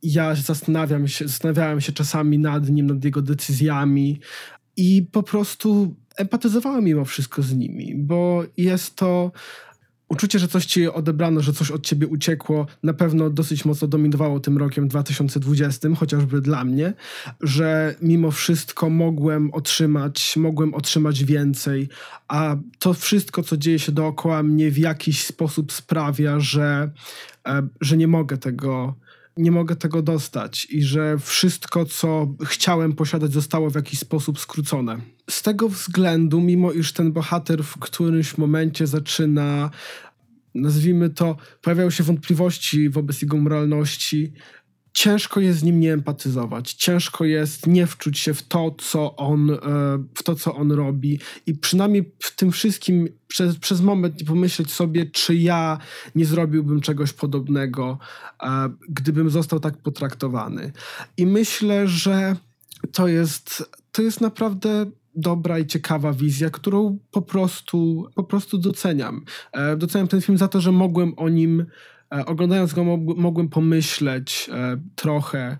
[0.02, 4.20] ja zastanawiam się, zastanawiałem się czasami nad nim, nad jego decyzjami
[4.76, 9.32] i po prostu empatyzowałem mimo wszystko z nimi, bo jest to
[10.14, 14.40] uczucie, że coś ci odebrano, że coś od ciebie uciekło, na pewno dosyć mocno dominowało
[14.40, 16.92] tym rokiem 2020, chociażby dla mnie,
[17.40, 21.88] że mimo wszystko mogłem otrzymać, mogłem otrzymać więcej,
[22.28, 26.90] a to wszystko, co dzieje się dookoła mnie w jakiś sposób sprawia, że,
[27.46, 28.94] e, że nie mogę tego
[29.36, 34.98] nie mogę tego dostać i że wszystko, co chciałem posiadać, zostało w jakiś sposób skrócone.
[35.30, 39.70] Z tego względu, mimo iż ten bohater w którymś momencie zaczyna,
[40.54, 44.32] nazwijmy to, pojawiają się wątpliwości wobec jego moralności,
[44.94, 49.50] ciężko jest z nim nie empatyzować, ciężko jest nie wczuć się w to, co on,
[49.50, 49.56] e,
[50.14, 51.20] w to, co on robi.
[51.46, 55.78] I przynajmniej w tym wszystkim przez, przez moment pomyśleć sobie, czy ja
[56.14, 57.98] nie zrobiłbym czegoś podobnego,
[58.42, 60.72] e, gdybym został tak potraktowany.
[61.16, 62.36] I myślę, że
[62.92, 64.86] to jest, to jest naprawdę
[65.16, 69.24] dobra i ciekawa wizja, którą po prostu, po prostu doceniam.
[69.52, 71.66] E, doceniam ten film za to, że mogłem o nim
[72.14, 72.84] E, oglądając go
[73.16, 75.58] mogłem pomyśleć e, trochę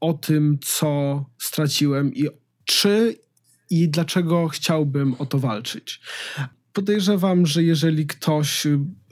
[0.00, 2.26] o tym, co straciłem i
[2.64, 3.16] czy
[3.70, 6.00] i dlaczego chciałbym o to walczyć.
[6.72, 8.66] Podejrzewam, że jeżeli ktoś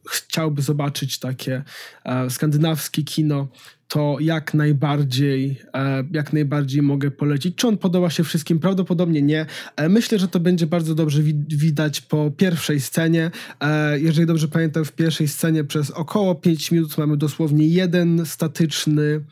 [0.09, 1.63] chciałby zobaczyć takie
[2.05, 3.49] e, skandynawskie kino,
[3.93, 7.57] to jak najbardziej, e, jak najbardziej mogę polecić.
[7.57, 8.59] Czy on podoba się wszystkim?
[8.59, 9.47] Prawdopodobnie nie.
[9.77, 13.31] E, myślę, że to będzie bardzo dobrze wi widać po pierwszej scenie.
[13.61, 19.25] E, jeżeli dobrze pamiętam, w pierwszej scenie przez około 5 minut mamy dosłownie jeden statyczny,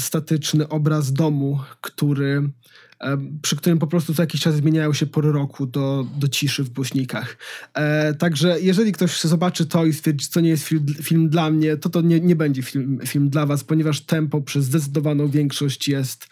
[0.00, 2.50] statyczny obraz domu, który
[3.42, 6.70] przy którym po prostu co jakiś czas zmieniają się pory roku do, do ciszy w
[6.70, 7.36] głośnikach.
[7.74, 11.76] E, także jeżeli ktoś zobaczy to i stwierdzi, co nie jest film, film dla mnie,
[11.76, 16.28] to to nie, nie będzie film, film dla was, ponieważ tempo przez zdecydowaną większość jest,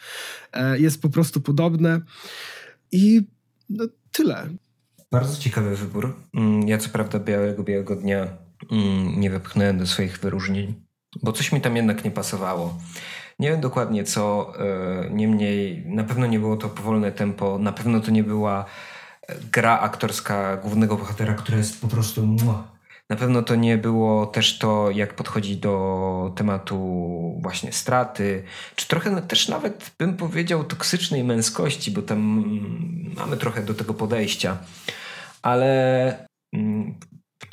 [0.52, 2.00] e, jest po prostu podobne.
[2.92, 3.22] I
[3.70, 4.48] no, tyle.
[5.10, 6.16] Bardzo ciekawy wybór.
[6.34, 8.28] Mm, ja co prawda Białego Białego Dnia
[8.70, 10.74] mm, nie wepchnąłem do swoich wyróżnień,
[11.22, 12.78] bo coś mi tam jednak nie pasowało.
[13.38, 18.00] Nie wiem dokładnie co, e, niemniej na pewno nie było to powolne tempo, na pewno
[18.00, 18.64] to nie była
[19.28, 22.26] e, gra aktorska głównego bohatera, która jest po prostu.
[23.10, 28.44] Na pewno to nie było też to, jak podchodzi do tematu właśnie straty,
[28.76, 32.44] czy trochę też nawet bym powiedział toksycznej męskości, bo tam
[33.16, 34.58] mamy trochę do tego podejścia.
[35.42, 36.94] Ale mm,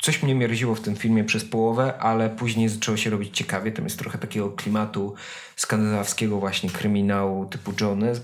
[0.04, 3.72] coś mnie mierziło w tym filmie przez połowę, ale później zaczęło się robić ciekawie.
[3.72, 5.14] Tam jest trochę takiego klimatu
[5.56, 8.22] skandynawskiego właśnie kryminału typu Jones,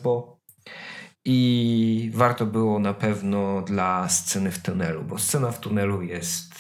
[1.25, 6.55] i warto było na pewno dla sceny w tunelu, bo scena w tunelu jest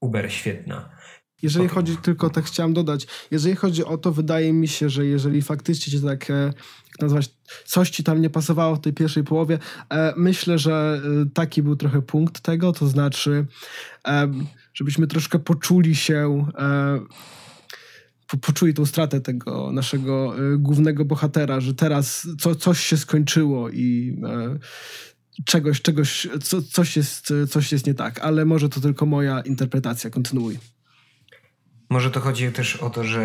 [0.00, 1.01] uber świetna.
[1.42, 5.42] Jeżeli chodzi, tylko tak chciałem dodać, jeżeli chodzi o to, wydaje mi się, że jeżeli
[5.42, 6.34] faktycznie się tak, e,
[6.88, 7.30] jak nazwać,
[7.64, 9.58] coś ci tam nie pasowało w tej pierwszej połowie,
[9.90, 13.46] e, myślę, że e, taki był trochę punkt tego, to znaczy,
[14.74, 16.46] żebyśmy troszkę poczuli się
[18.40, 24.16] poczuli tą stratę tego naszego głównego bohatera, że teraz co, coś się skończyło i
[25.44, 30.10] czegoś, czegoś, co, coś, jest, coś jest nie tak, ale może to tylko moja interpretacja.
[30.10, 30.58] Kontynuuj.
[31.92, 33.22] Może to chodzi też o to, że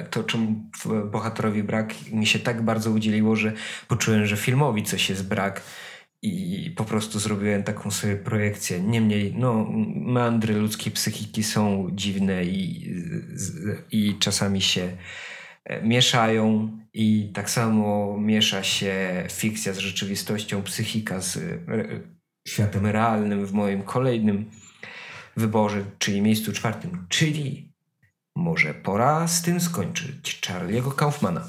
[0.00, 0.70] e, to, czym
[1.10, 3.52] bohaterowi brak, mi się tak bardzo udzieliło, że
[3.88, 5.62] poczułem, że filmowi coś jest brak
[6.22, 8.80] i po prostu zrobiłem taką sobie projekcję.
[8.80, 12.94] Niemniej, no, meandry ludzkiej psychiki są dziwne i,
[13.90, 14.96] i czasami się
[15.64, 21.42] e, mieszają i tak samo miesza się fikcja z rzeczywistością, psychika z e,
[22.48, 24.50] światem realnym w moim kolejnym
[25.36, 27.71] wyborze, czyli miejscu czwartym, czyli
[28.36, 30.40] może pora z tym skończyć.
[30.40, 31.44] Charlie'ego Kaufmana.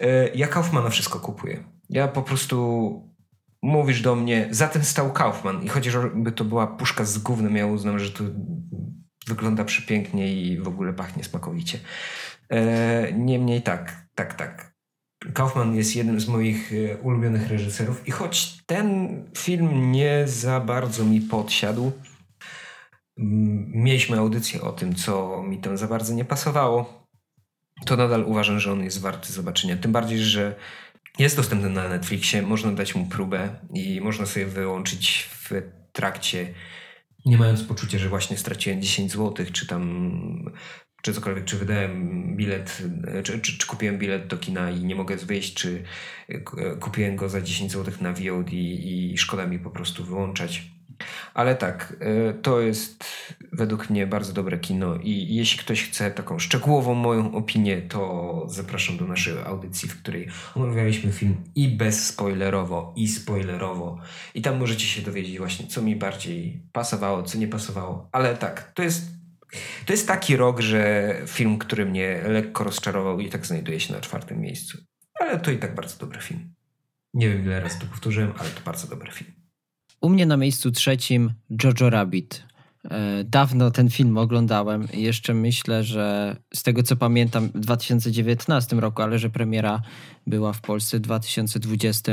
[0.00, 1.64] E, ja Kaufmana wszystko kupuję.
[1.90, 2.92] Ja po prostu
[3.62, 7.66] mówisz do mnie, za tym stał Kaufman i chociażby to była puszka z gównem, ja
[7.66, 8.24] uznam, że to
[9.26, 11.78] wygląda przepięknie i w ogóle pachnie smakowicie.
[12.48, 14.72] E, niemniej tak, tak, tak.
[15.34, 21.04] Kaufman jest jednym z moich e, ulubionych reżyserów i choć ten film nie za bardzo
[21.04, 21.92] mi podsiadł,
[23.16, 27.06] mieliśmy audycję o tym, co mi tam za bardzo nie pasowało,
[27.86, 29.76] to nadal uważam, że on jest warty zobaczenia.
[29.76, 30.56] Tym bardziej, że
[31.18, 35.50] jest dostępny na Netflixie, można dać mu próbę i można sobie wyłączyć w
[35.92, 36.54] trakcie,
[37.26, 40.52] nie mając poczucia, że właśnie straciłem 10 zł, czy tam
[41.02, 42.82] czy cokolwiek, czy wydałem bilet,
[43.24, 45.82] czy, czy, czy, kupiłem bilet do kina i nie mogę wyjść, czy
[46.80, 50.62] kupiłem go za 10 zł na VOD i szkoda mi po prostu wyłączać.
[51.34, 53.04] Ale tak, e, to jest
[53.52, 58.96] według mnie bardzo dobre kino i jeśli ktoś chce taką szczegółową moją opinię, to zapraszam
[58.96, 63.98] do naszej audycji, w której omawialiśmy film i bezspoilerowo, i spoilerowo.
[64.34, 68.08] I tam możecie się dowiedzieć właśnie, co mi bardziej pasowało, co nie pasowało.
[68.12, 69.04] Ale tak, to jest,
[69.86, 74.00] to jest taki rok, że film, który mnie lekko rozczarował i tak znajduje się na
[74.00, 74.78] czwartym miejscu.
[75.20, 76.54] Ale to i tak bardzo dobry film.
[77.14, 79.41] Nie wiem ile razy to powtórzyłem, ale to bardzo dobry film.
[80.02, 82.42] U mnie na miejscu trzecim Jojo Rabbit.
[82.90, 84.88] E, dawno ten film oglądałem.
[84.94, 89.82] Jeszcze myślę, że z tego co pamiętam w 2019 roku, ale że premiera
[90.26, 92.12] była w Polsce w 2020,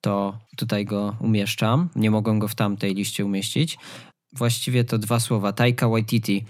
[0.00, 1.88] to tutaj go umieszczam.
[1.96, 3.78] Nie mogłem go w tamtej liście umieścić.
[4.32, 5.52] Właściwie to dwa słowa.
[5.52, 6.44] Taika Waititi.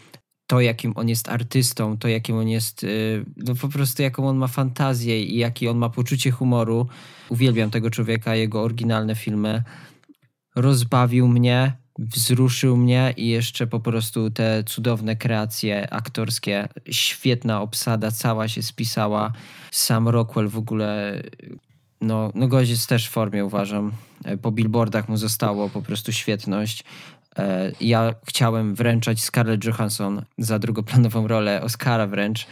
[0.46, 4.36] To, jakim on jest artystą, to, jakim on jest, y, no po prostu jaką on
[4.36, 6.86] ma fantazję i jaki on ma poczucie humoru.
[7.28, 9.62] Uwielbiam tego człowieka, jego oryginalne filmy
[10.54, 18.48] rozbawił mnie, wzruszył mnie i jeszcze po prostu te cudowne kreacje aktorskie, świetna obsada, cała
[18.48, 19.32] się spisała.
[19.70, 21.22] Sam Rockwell w ogóle,
[22.00, 23.92] no, no gość jest też w formie uważam.
[24.42, 26.84] Po billboardach mu zostało po prostu świetność.
[27.38, 32.46] E, ja chciałem wręczać Scarlett Johansson za drugoplanową rolę, Oscara wręcz.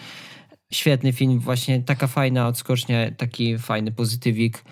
[0.72, 4.64] Świetny film, właśnie taka fajna odskocznia, taki fajny pozytywik.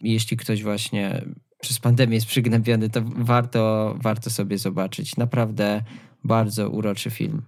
[0.00, 1.24] Jeśli ktoś właśnie
[1.60, 5.16] przez pandemię jest przygnębiony, to warto, warto sobie zobaczyć.
[5.16, 5.82] Naprawdę
[6.24, 7.42] bardzo uroczy film.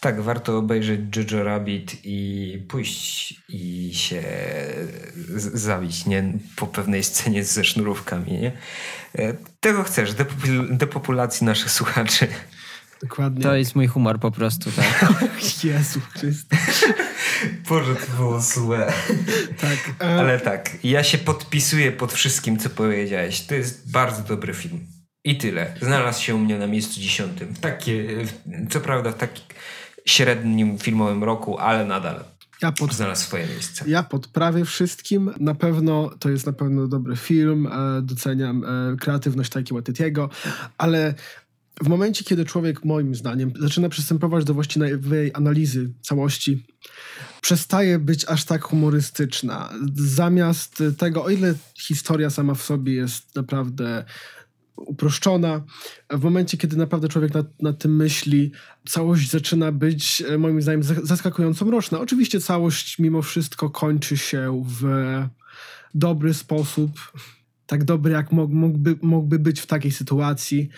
[0.00, 4.22] Tak, warto obejrzeć Jojo Rabbit i pójść i się
[5.36, 6.32] zabić, nie?
[6.56, 8.52] Po pewnej scenie ze sznurówkami, nie?
[9.14, 10.14] E, tego chcesz,
[10.70, 12.28] depopulacji naszych słuchaczy.
[13.02, 13.42] Dokładnie.
[13.42, 15.14] To jest mój humor po prostu, tak.
[15.64, 16.56] Jezu Chryste.
[17.68, 18.92] Boże, to było złe.
[19.60, 19.94] Tak.
[20.00, 20.20] E...
[20.20, 23.40] Ale tak, ja się podpisuję pod wszystkim, co powiedziałeś.
[23.40, 24.80] To jest bardzo dobry film.
[25.24, 25.74] I tyle.
[25.82, 27.54] Znalazł się u mnie na miejscu dziesiątym.
[27.54, 28.06] Takie,
[28.70, 29.44] co prawda w takim
[30.06, 32.24] średnim filmowym roku, ale nadal
[32.62, 33.84] ja pod, znalazł swoje miejsce.
[33.88, 35.30] Ja pod prawie wszystkim.
[35.40, 37.66] Na pewno to jest na pewno dobry film.
[37.66, 40.30] E, doceniam e, kreatywność Taiki Waititiego,
[40.78, 41.14] ale
[41.84, 46.66] w momencie, kiedy człowiek, moim zdaniem, zaczyna przystępować do właściwej analizy całości,
[47.40, 49.70] przestaje być aż tak humorystyczna.
[49.94, 54.04] Zamiast tego, o ile historia sama w sobie jest naprawdę
[54.76, 55.64] uproszczona,
[56.10, 58.52] w momencie, kiedy naprawdę człowiek nad, nad tym myśli,
[58.88, 62.00] całość zaczyna być, moim zdaniem, zaskakująco mroczna.
[62.00, 64.84] Oczywiście całość mimo wszystko kończy się w
[65.94, 66.90] dobry sposób
[67.68, 70.68] tak dobry, jak mógłby, mógłby być w takiej sytuacji.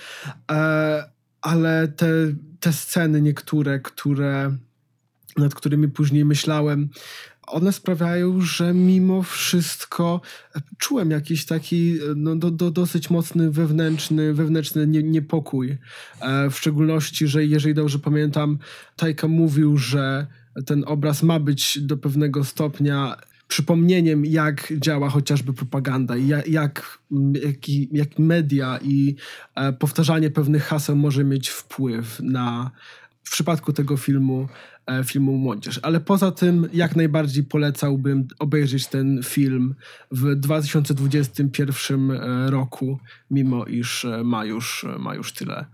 [0.51, 2.07] E, ale te,
[2.61, 4.57] te sceny niektóre, które,
[5.37, 6.89] nad którymi później myślałem,
[7.47, 10.21] one sprawiają, że mimo wszystko
[10.79, 15.79] czułem jakiś taki no, do, do, dosyć mocny wewnętrzny, wewnętrzny nie, niepokój.
[16.21, 18.59] E, w szczególności, że jeżeli dobrze pamiętam,
[18.97, 20.27] Tajka mówił, że
[20.67, 23.17] ten obraz ma być do pewnego stopnia
[23.49, 26.99] przypomnieniem, jak działa chociażby propaganda jak, jak,
[27.93, 29.17] jak media i
[29.55, 32.71] e, powtarzanie pewnych haseł może mieć wpływ na
[33.25, 34.49] w przypadku tego filmu,
[34.87, 35.81] e, filmu Młodzież.
[35.83, 39.75] Ale poza tym jak najbardziej polecałbym obejrzeć ten film
[40.11, 42.99] w 2021 e, roku,
[43.31, 45.67] mimo iż ma już, ma już tyle,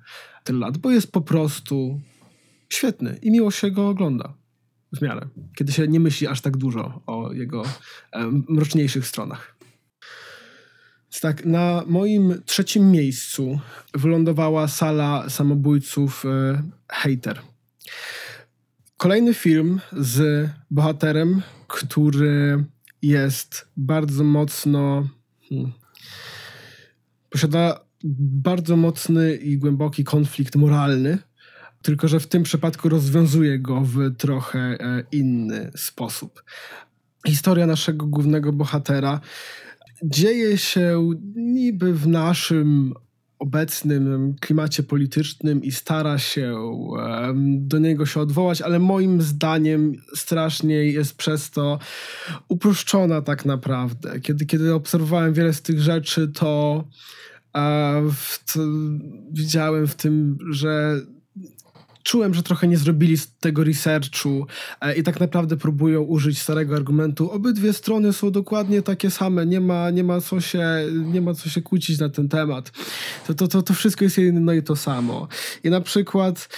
[0.44, 2.00] tyle lat, bo jest po prostu
[2.68, 4.34] świetny i miło się go ogląda
[4.92, 5.28] w miarę.
[5.56, 7.62] Kiedy się nie myśli aż tak dużo o jego
[8.12, 9.55] e, mroczniejszych stronach.
[11.20, 13.60] Tak, na moim trzecim miejscu
[13.94, 17.40] wylądowała sala samobójców e, Hater.
[18.96, 22.64] Kolejny film z bohaterem, który
[23.02, 25.08] jest bardzo mocno.
[25.48, 25.72] Hmm,
[27.30, 27.80] posiada
[28.20, 31.18] bardzo mocny i głęboki konflikt moralny
[31.86, 36.44] tylko że w tym przypadku rozwiązuje go w trochę e, inny sposób.
[37.26, 39.20] Historia naszego głównego bohatera
[40.04, 42.94] dzieje się niby w naszym
[43.38, 46.56] obecnym klimacie politycznym i stara się
[47.44, 51.78] do niego się odwołać, ale moim zdaniem strasznie jest przez to
[52.48, 54.20] uproszczona tak naprawdę.
[54.20, 56.84] Kiedy, kiedy obserwowałem wiele z tych rzeczy, to,
[58.52, 58.60] to
[59.32, 61.00] widziałem w tym, że
[62.06, 64.46] czułem, że trochę nie zrobili tego researchu
[64.80, 67.30] e, i tak naprawdę próbują użyć starego argumentu.
[67.30, 71.48] Obydwie strony są dokładnie takie same, nie ma, nie ma, co, się, nie ma co
[71.48, 72.72] się kłócić na ten temat.
[73.26, 75.28] To, to, to, to wszystko jest jedno i to samo.
[75.64, 76.48] I na przykład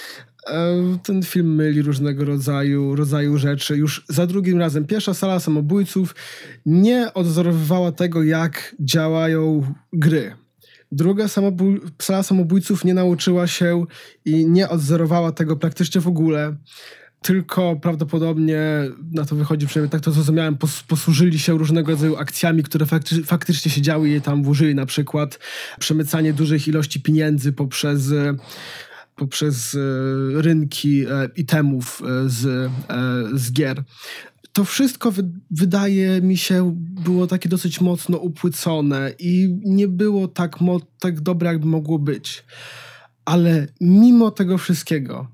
[0.47, 3.77] e, ten film myli różnego rodzaju, rodzaju rzeczy.
[3.77, 6.15] Już za drugim razem pierwsza sala samobójców
[6.65, 10.35] nie odzorowywała tego, jak działają gry.
[10.91, 11.27] Druga
[12.01, 13.85] sala samobójców nie nauczyła się
[14.25, 16.55] i nie odzorowała tego praktycznie w ogóle.
[17.21, 18.59] Tylko prawdopodobnie
[19.11, 23.23] na to wychodzi przynajmniej tak to zrozumiałem, pos, posłużyli się różnego rodzaju akcjami, które fakty,
[23.23, 25.39] faktycznie się działy i je tam włożyli, na przykład
[25.79, 28.11] przemycanie dużych ilości pieniędzy poprzez
[29.19, 32.71] poprzez e, rynki e, itemów e, z,
[33.33, 33.83] z gier
[34.53, 35.13] to wszystko
[35.51, 40.55] wydaje mi się było takie dosyć mocno upłycone i nie było tak,
[40.99, 42.43] tak dobre, jakby mogło być.
[43.25, 45.27] Ale mimo tego wszystkiego,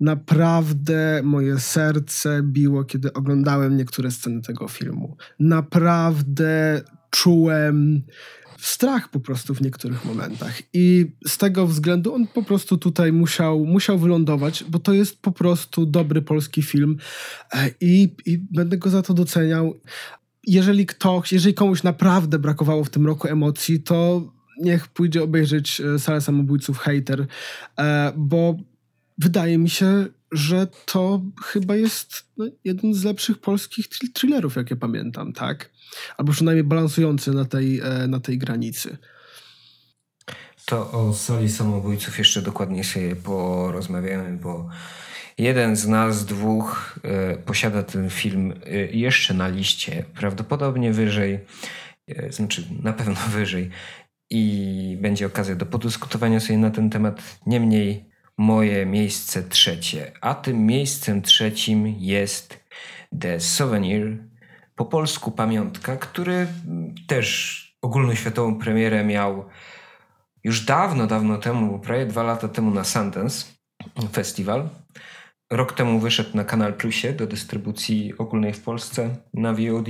[0.00, 5.16] naprawdę moje serce biło, kiedy oglądałem niektóre sceny tego filmu.
[5.38, 8.02] Naprawdę czułem
[8.58, 10.62] strach po prostu w niektórych momentach.
[10.72, 15.32] I z tego względu on po prostu tutaj musiał, musiał wylądować, bo to jest po
[15.32, 16.96] prostu dobry polski film
[17.52, 19.74] e, i, i będę go za to doceniał.
[20.46, 24.22] Jeżeli ktoś, jeżeli komuś naprawdę brakowało w tym roku emocji, to
[24.60, 27.26] niech pójdzie obejrzeć e, Salę Samobójców Hater,
[27.78, 28.56] e, bo
[29.18, 35.32] wydaje mi się, że to chyba jest no, jeden z lepszych polskich thrillerów, jakie pamiętam,
[35.32, 35.70] tak?
[36.16, 38.98] Albo przynajmniej balansujący na tej, e, na tej granicy.
[40.64, 44.68] To o soli samobójców jeszcze dokładnie sobie porozmawiamy, bo
[45.38, 46.98] jeden z nas dwóch
[47.34, 51.40] y, posiada ten film y, jeszcze na liście, prawdopodobnie wyżej,
[52.10, 53.70] y, znaczy na pewno wyżej
[54.30, 57.22] i będzie okazja do podyskutowania sobie na ten temat.
[57.46, 62.64] Niemniej moje miejsce trzecie, a tym miejscem trzecim jest
[63.20, 64.18] The Souvenir,
[64.74, 66.46] po polsku Pamiątka, który
[67.06, 69.44] też ogólnoświatową premierę miał
[70.44, 73.46] już dawno, dawno temu, prawie dwa lata temu na Sundance
[74.12, 74.68] Festival.
[75.50, 79.88] Rok temu wyszedł na Kanal Plusie do dystrybucji ogólnej w Polsce na VOD.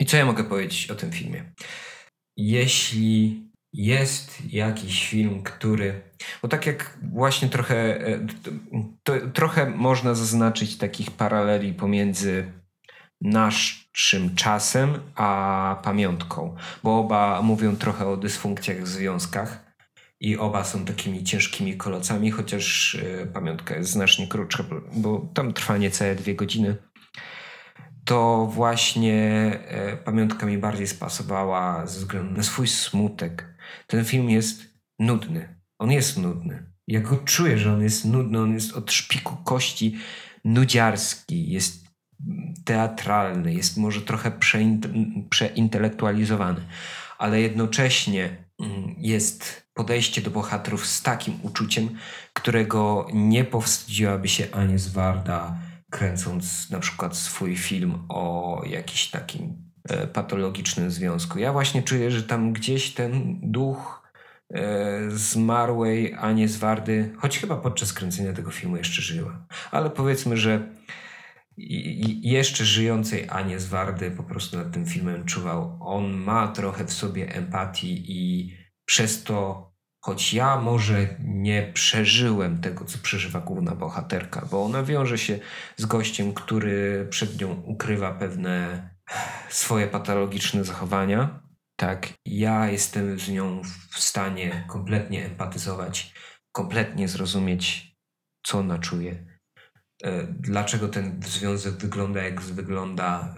[0.00, 1.52] I co ja mogę powiedzieć o tym filmie?
[2.36, 3.47] Jeśli
[3.78, 6.00] jest jakiś film, który.
[6.42, 8.06] Bo tak jak właśnie trochę.
[8.06, 8.26] E,
[9.02, 12.52] to, trochę można zaznaczyć takich paraleli pomiędzy
[13.20, 19.74] naszym czasem a pamiątką, bo oba mówią trochę o dysfunkcjach w związkach
[20.20, 25.76] i oba są takimi ciężkimi kolocami, chociaż e, pamiątka jest znacznie krótsza, bo tam trwa
[25.76, 26.76] niecałe dwie godziny.
[28.04, 29.14] To właśnie
[29.68, 33.57] e, pamiątka mi bardziej spasowała ze względu na swój smutek.
[33.86, 34.62] Ten film jest
[34.98, 35.60] nudny.
[35.78, 36.72] On jest nudny.
[36.86, 38.40] Ja go czuję, że on jest nudny.
[38.40, 39.98] On jest od szpiku kości
[40.44, 41.50] nudziarski.
[41.50, 41.88] Jest
[42.64, 44.32] teatralny, jest może trochę
[45.30, 46.60] przeintelektualizowany,
[47.18, 51.88] ale jednocześnie mm, jest podejście do bohaterów z takim uczuciem,
[52.32, 55.58] którego nie powstydziłaby się Anie Zwarda,
[55.90, 59.67] kręcąc na przykład swój film o jakimś takim
[60.12, 61.38] patologicznym związku.
[61.38, 64.02] Ja właśnie czuję, że tam gdzieś ten duch
[64.54, 70.68] e, zmarłej Anie Zwardy, choć chyba podczas kręcenia tego filmu jeszcze żyła, ale powiedzmy, że
[72.22, 75.78] jeszcze żyjącej Anie Zwardy po prostu nad tym filmem czuwał.
[75.80, 78.52] On ma trochę w sobie empatii i
[78.84, 79.68] przez to,
[80.00, 85.38] choć ja może nie przeżyłem tego, co przeżywa główna bohaterka, bo ona wiąże się
[85.76, 88.88] z gościem, który przed nią ukrywa pewne
[89.48, 91.42] swoje patologiczne zachowania.
[91.76, 96.14] Tak, ja jestem z nią w stanie kompletnie empatyzować,
[96.52, 97.96] kompletnie zrozumieć,
[98.46, 99.38] co ona czuje
[100.02, 103.34] E, dlaczego ten związek wygląda jak wygląda,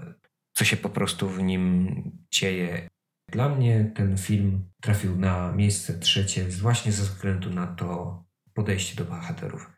[0.55, 2.03] co się po prostu w nim
[2.33, 2.89] dzieje.
[3.33, 8.23] Dla mnie ten film trafił na miejsce trzecie właśnie ze względu na to
[8.55, 9.71] podejście do bohaterów.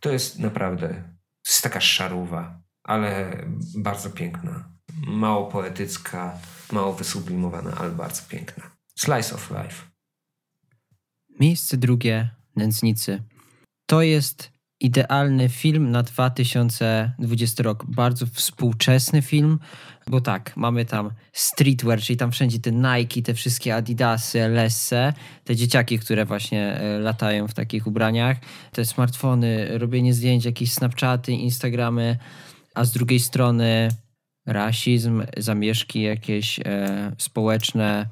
[0.00, 0.88] To jest naprawdę,
[1.42, 3.36] to jest taka szaruwa, ale
[3.76, 4.73] bardzo piękna.
[5.06, 6.38] Mało poetycka,
[6.72, 8.70] mało wysublimowana, ale bardzo piękna.
[8.96, 9.82] Slice of life.
[11.40, 13.22] Miejsce drugie, Nędznicy.
[13.86, 17.84] To jest idealny film na 2020 rok.
[17.88, 19.58] Bardzo współczesny film,
[20.06, 25.12] bo tak, mamy tam streetwear, czyli tam wszędzie te Nike, te wszystkie Adidasy, Lesse,
[25.44, 28.36] te dzieciaki, które właśnie e, latają w takich ubraniach,
[28.72, 32.18] te smartfony, robienie zdjęć, jakieś Snapchaty, Instagramy,
[32.74, 33.88] a z drugiej strony
[34.46, 38.06] rasizm, zamieszki jakieś e, społeczne,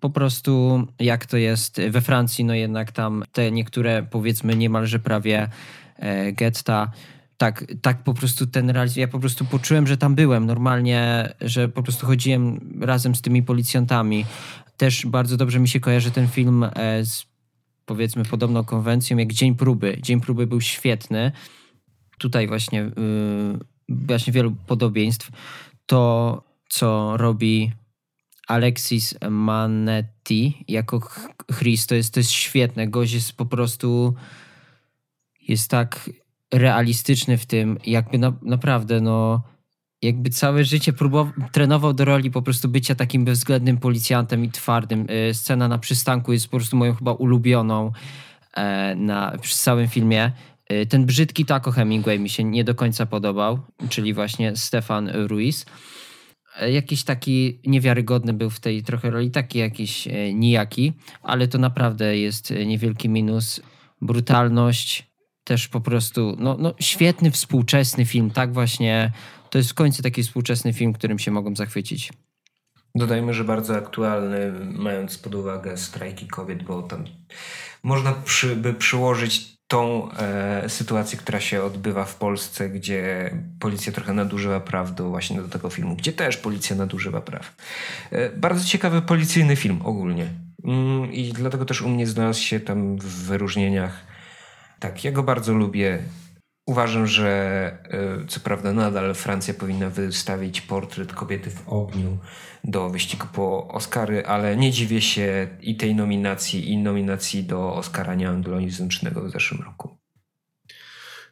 [0.00, 5.48] po prostu jak to jest we Francji, no jednak tam te niektóre powiedzmy niemalże prawie
[5.96, 6.90] e, getta,
[7.36, 11.68] tak, tak po prostu ten realizm, ja po prostu poczułem, że tam byłem normalnie, że
[11.68, 14.24] po prostu chodziłem razem z tymi policjantami.
[14.76, 17.26] Też bardzo dobrze mi się kojarzy ten film e, z
[17.88, 19.98] powiedzmy podobną konwencją jak Dzień Próby.
[20.02, 21.32] Dzień Próby był świetny.
[22.18, 22.90] Tutaj właśnie, y,
[23.88, 25.30] właśnie wielu podobieństw.
[25.86, 27.72] To, co robi
[28.48, 31.08] Alexis Manetti jako
[31.58, 32.88] Chris, to jest, to jest świetne.
[32.88, 34.14] Gość jest po prostu
[35.48, 36.10] jest tak
[36.54, 39.42] realistyczny w tym, jakby na, naprawdę, no
[40.02, 45.06] jakby całe życie próbował, trenował do roli po prostu bycia takim bezwzględnym policjantem i twardym.
[45.30, 47.92] Y, scena na przystanku jest po prostu moją chyba ulubioną
[48.54, 50.32] e, na, przy całym filmie.
[50.72, 53.58] Y, ten brzydki tako Hemingway mi się nie do końca podobał,
[53.88, 55.66] czyli właśnie Stefan Ruiz.
[56.60, 60.92] E, jakiś taki niewiarygodny był w tej trochę roli, taki jakiś e, nijaki,
[61.22, 63.60] ale to naprawdę jest niewielki minus.
[64.00, 65.10] Brutalność,
[65.44, 69.12] też po prostu no, no, świetny, współczesny film, tak właśnie.
[69.50, 72.12] To jest w końcu taki współczesny film, którym się mogą zachwycić.
[72.94, 77.04] Dodajmy, że bardzo aktualny, mając pod uwagę strajki kobiet, bo tam
[77.82, 84.12] można przy, by przyłożyć tą e, sytuację, która się odbywa w Polsce, gdzie policja trochę
[84.12, 87.56] nadużywa praw do właśnie do tego filmu, gdzie też policja nadużywa praw.
[88.10, 90.26] E, bardzo ciekawy policyjny film ogólnie.
[90.64, 94.08] Mm, I dlatego też u mnie znalazł się tam w wyróżnieniach
[94.80, 95.98] tak, ja go bardzo lubię.
[96.68, 97.28] Uważam, że
[97.84, 102.18] e, co prawda nadal Francja powinna wystawić portret kobiety w ogniu
[102.64, 108.14] do wyścigu po Oscary, ale nie dziwię się i tej nominacji, i nominacji do Oscara
[108.14, 109.96] nieanglojęzycznego w zeszłym roku.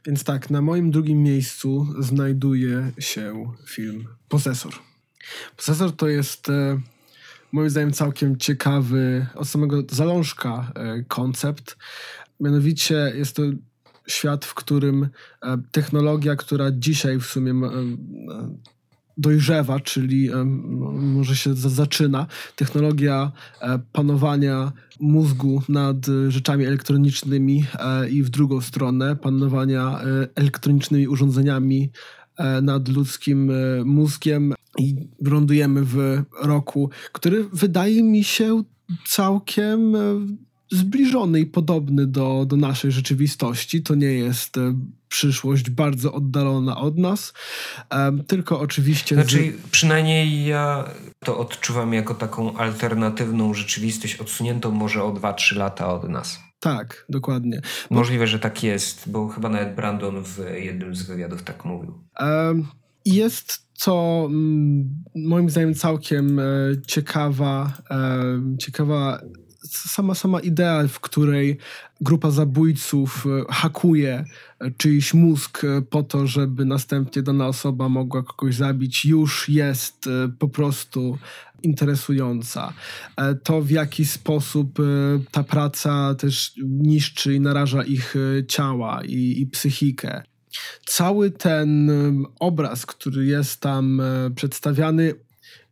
[0.07, 4.72] Więc tak, na moim drugim miejscu znajduje się film Posesor.
[5.57, 6.80] Posesor to jest e,
[7.53, 11.76] moim zdaniem całkiem ciekawy od samego zalążka e, koncept.
[12.41, 13.43] Mianowicie jest to
[14.07, 15.09] świat, w którym
[15.42, 17.70] e, technologia, która dzisiaj w sumie e,
[19.16, 22.26] dojrzewa, czyli e, może się zaczyna,
[22.57, 23.32] technologia
[23.92, 25.96] panowania mózgu nad
[26.28, 27.64] rzeczami elektronicznymi
[28.11, 30.00] i w drugą stronę panowania
[30.34, 31.90] elektronicznymi urządzeniami
[32.62, 33.52] nad ludzkim
[33.84, 34.54] mózgiem.
[34.78, 38.62] I lądujemy w roku, który wydaje mi się
[39.07, 39.96] całkiem
[40.71, 43.83] zbliżony i podobny do, do naszej rzeczywistości.
[43.83, 44.75] To nie jest e,
[45.09, 47.33] przyszłość bardzo oddalona od nas,
[48.27, 49.14] tylko oczywiście...
[49.14, 49.71] Znaczy, z...
[49.71, 50.91] przynajmniej ja
[51.25, 56.39] to odczuwam jako taką alternatywną rzeczywistość odsuniętą może o 2-3 lata od nas.
[56.61, 57.61] Tak, dokładnie.
[57.91, 61.95] Możliwe, że tak jest, bo chyba nawet Brandon w jednym z wywiadów tak mówił.
[63.05, 66.43] Jest to mm, moim zdaniem całkiem e,
[66.87, 67.73] ciekawa,
[68.59, 69.21] ciekawa
[69.64, 71.59] sama, sama idea, w której
[72.00, 74.24] grupa zabójców e, hakuje
[74.61, 80.09] e, czyjś mózg e, po to, żeby następnie dana osoba mogła kogoś zabić, już jest
[80.38, 81.18] po prostu
[81.62, 82.72] interesująca.
[83.42, 84.78] To, w jaki sposób
[85.30, 88.14] ta praca też niszczy i naraża ich
[88.48, 90.22] ciała i, i psychikę.
[90.86, 91.90] Cały ten
[92.40, 94.02] obraz, który jest tam
[94.34, 95.14] przedstawiany,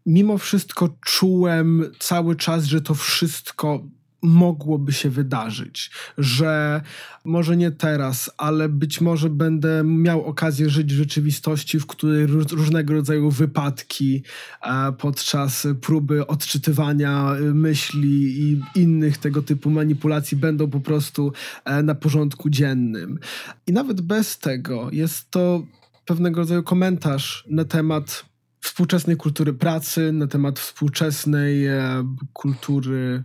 [0.07, 3.83] mimo wszystko czułem cały czas, że to wszystko
[4.25, 6.81] mogłoby się wydarzyć, że
[7.25, 12.95] może nie teraz, ale być może będę miał okazję żyć w rzeczywistości, w której różnego
[12.95, 14.23] rodzaju wypadki
[14.63, 21.33] e, podczas próby odczytywania e, myśli i innych tego typu manipulacji będą po prostu
[21.65, 23.19] e, na porządku dziennym.
[23.67, 25.67] I nawet bez tego jest to
[26.05, 28.34] pewnego rodzaju komentarz na temat
[28.65, 33.23] współczesnej kultury pracy, na temat współczesnej e, kultury,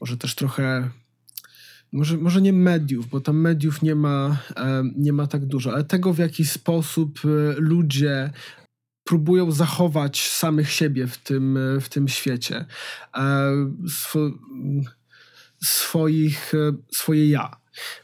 [0.00, 0.90] może też trochę,
[1.92, 5.84] może, może nie mediów, bo tam mediów nie ma, e, nie ma tak dużo, ale
[5.84, 7.28] tego, w jaki sposób e,
[7.58, 8.30] ludzie
[9.04, 12.64] próbują zachować samych siebie w tym, w tym świecie.
[13.88, 14.30] Swo,
[15.62, 16.52] swoich,
[16.92, 17.56] swoje ja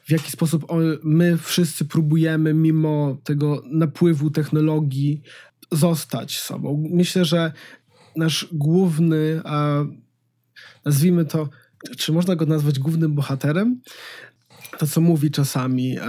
[0.04, 0.66] w jaki sposób
[1.02, 5.22] my wszyscy próbujemy, mimo tego napływu technologii,
[5.72, 6.88] zostać sobą.
[6.90, 7.52] Myślę, że
[8.16, 9.42] nasz główny,
[10.84, 11.48] nazwijmy to,
[11.98, 13.80] czy można go nazwać głównym bohaterem?
[14.78, 16.02] to, co mówi czasami e,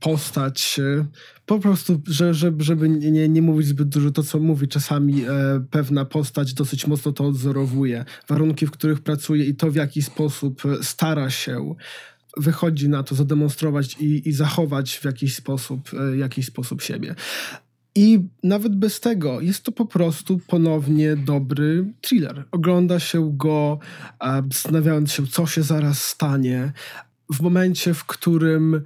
[0.00, 1.06] postać, e,
[1.46, 5.28] po prostu, że, żeby, żeby nie, nie mówić zbyt dużo, to, co mówi czasami e,
[5.70, 8.04] pewna postać dosyć mocno to odzorowuje.
[8.28, 11.74] Warunki, w których pracuje i to, w jaki sposób stara się
[12.36, 17.14] wychodzi na to zademonstrować i, i zachować w jakiś sposób, jakiś sposób siebie.
[17.94, 22.44] I nawet bez tego jest to po prostu ponownie dobry thriller.
[22.50, 23.78] Ogląda się go,
[24.52, 26.72] zastanawiając się, co się zaraz stanie,
[27.32, 28.82] w momencie, w którym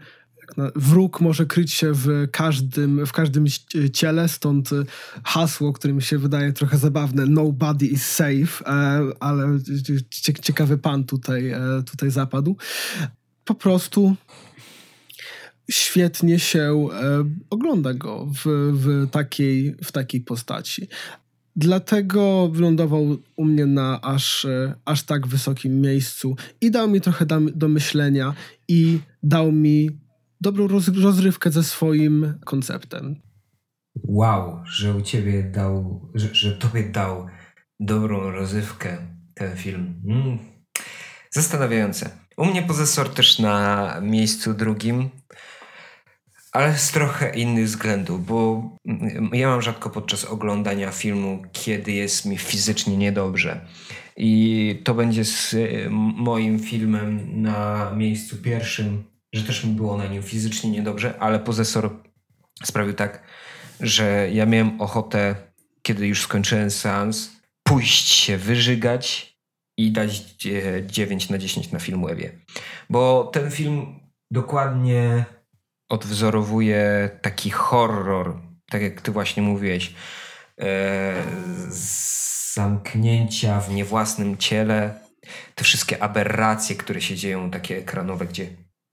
[0.76, 3.44] wróg może kryć się w każdym, w każdym
[3.92, 4.70] ciele, stąd
[5.24, 9.58] hasło, które mi się wydaje trochę zabawne, nobody is safe, e, ale
[10.42, 12.56] ciekawy pan tutaj, e, tutaj zapadł.
[13.44, 14.16] Po prostu
[15.70, 20.88] świetnie się e, ogląda go w, w, takiej, w takiej postaci.
[21.56, 27.26] Dlatego wylądował u mnie na aż, e, aż tak wysokim miejscu i dał mi trochę
[27.54, 28.34] do myślenia
[28.68, 29.90] i dał mi
[30.40, 30.68] dobrą
[31.02, 33.16] rozrywkę ze swoim konceptem.
[34.04, 37.26] Wow, że u ciebie dał, że, że tobie dał
[37.80, 38.96] dobrą rozrywkę
[39.34, 40.02] ten film.
[40.08, 40.38] Mm.
[41.30, 42.10] Zastanawiające.
[42.36, 45.10] U mnie pozesor też na miejscu drugim
[46.56, 48.70] ale z trochę innych względów, bo
[49.32, 53.60] ja mam rzadko podczas oglądania filmu, kiedy jest mi fizycznie niedobrze.
[54.16, 55.56] I to będzie z
[56.16, 61.90] moim filmem na miejscu pierwszym, że też mi było na nim fizycznie niedobrze, ale pozesor
[62.64, 63.22] sprawił tak,
[63.80, 65.34] że ja miałem ochotę,
[65.82, 67.30] kiedy już skończyłem seans,
[67.62, 69.36] pójść się wyżygać
[69.78, 70.20] i dać
[70.86, 72.32] 9 na 10 na Filmwebie.
[72.90, 74.00] Bo ten film
[74.30, 75.24] dokładnie
[75.88, 79.94] odwzorowuje taki horror, tak jak ty właśnie mówiłeś,
[80.60, 81.12] e,
[82.54, 85.00] zamknięcia w niewłasnym ciele,
[85.54, 88.46] te wszystkie aberracje, które się dzieją, takie ekranowe, gdzie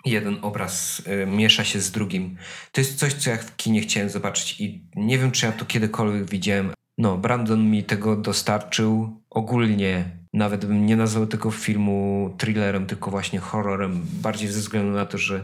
[0.06, 2.38] jeden obraz e, miesza się z drugim.
[2.72, 5.66] To jest coś, co ja w kinie chciałem zobaczyć i nie wiem, czy ja to
[5.66, 6.74] kiedykolwiek widziałem.
[6.98, 10.18] No, Brandon mi tego dostarczył ogólnie.
[10.34, 15.18] Nawet bym nie nazwał tego filmu thrillerem, tylko właśnie horrorem, bardziej ze względu na to,
[15.18, 15.44] że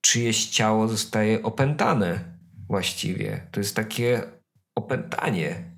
[0.00, 2.38] czyjeś ciało zostaje opętane
[2.68, 3.46] właściwie.
[3.50, 4.22] To jest takie
[4.74, 5.70] opętanie,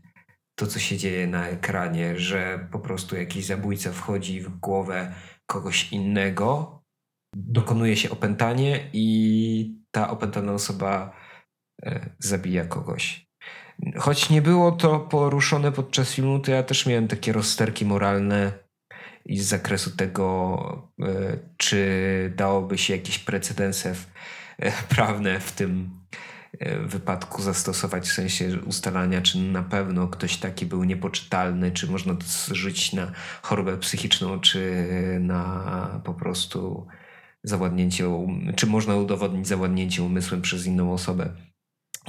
[0.54, 5.14] to co się dzieje na ekranie, że po prostu jakiś zabójca wchodzi w głowę
[5.46, 6.82] kogoś innego,
[7.36, 11.16] dokonuje się opętanie i ta opętana osoba
[11.82, 13.26] e, zabija kogoś.
[13.98, 18.52] Choć nie było to poruszone podczas filmu, to ja też miałem takie rozterki moralne
[19.24, 23.94] i z zakresu tego, e, czy dałoby się jakieś precedensy
[24.58, 25.90] e, prawne w tym
[26.58, 32.14] e, wypadku zastosować, w sensie ustalania, czy na pewno ktoś taki był niepoczytalny, czy można
[32.14, 33.12] to zrzucić na
[33.42, 34.86] chorobę psychiczną, czy
[35.20, 36.86] na po prostu
[37.42, 41.51] zawładnięcie, um, czy można udowodnić zawładnięcie umysłem przez inną osobę.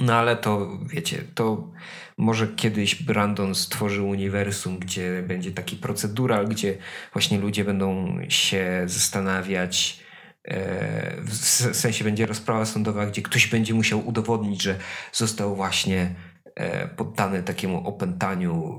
[0.00, 1.70] No ale to wiecie, to
[2.18, 6.78] może kiedyś Brandon stworzy uniwersum, gdzie będzie taki procedural, gdzie
[7.12, 10.00] właśnie ludzie będą się zastanawiać,
[10.44, 11.34] e, w
[11.76, 14.78] sensie będzie rozprawa sądowa, gdzie ktoś będzie musiał udowodnić, że
[15.12, 16.14] został właśnie
[16.54, 18.78] e, poddany takiemu opętaniu,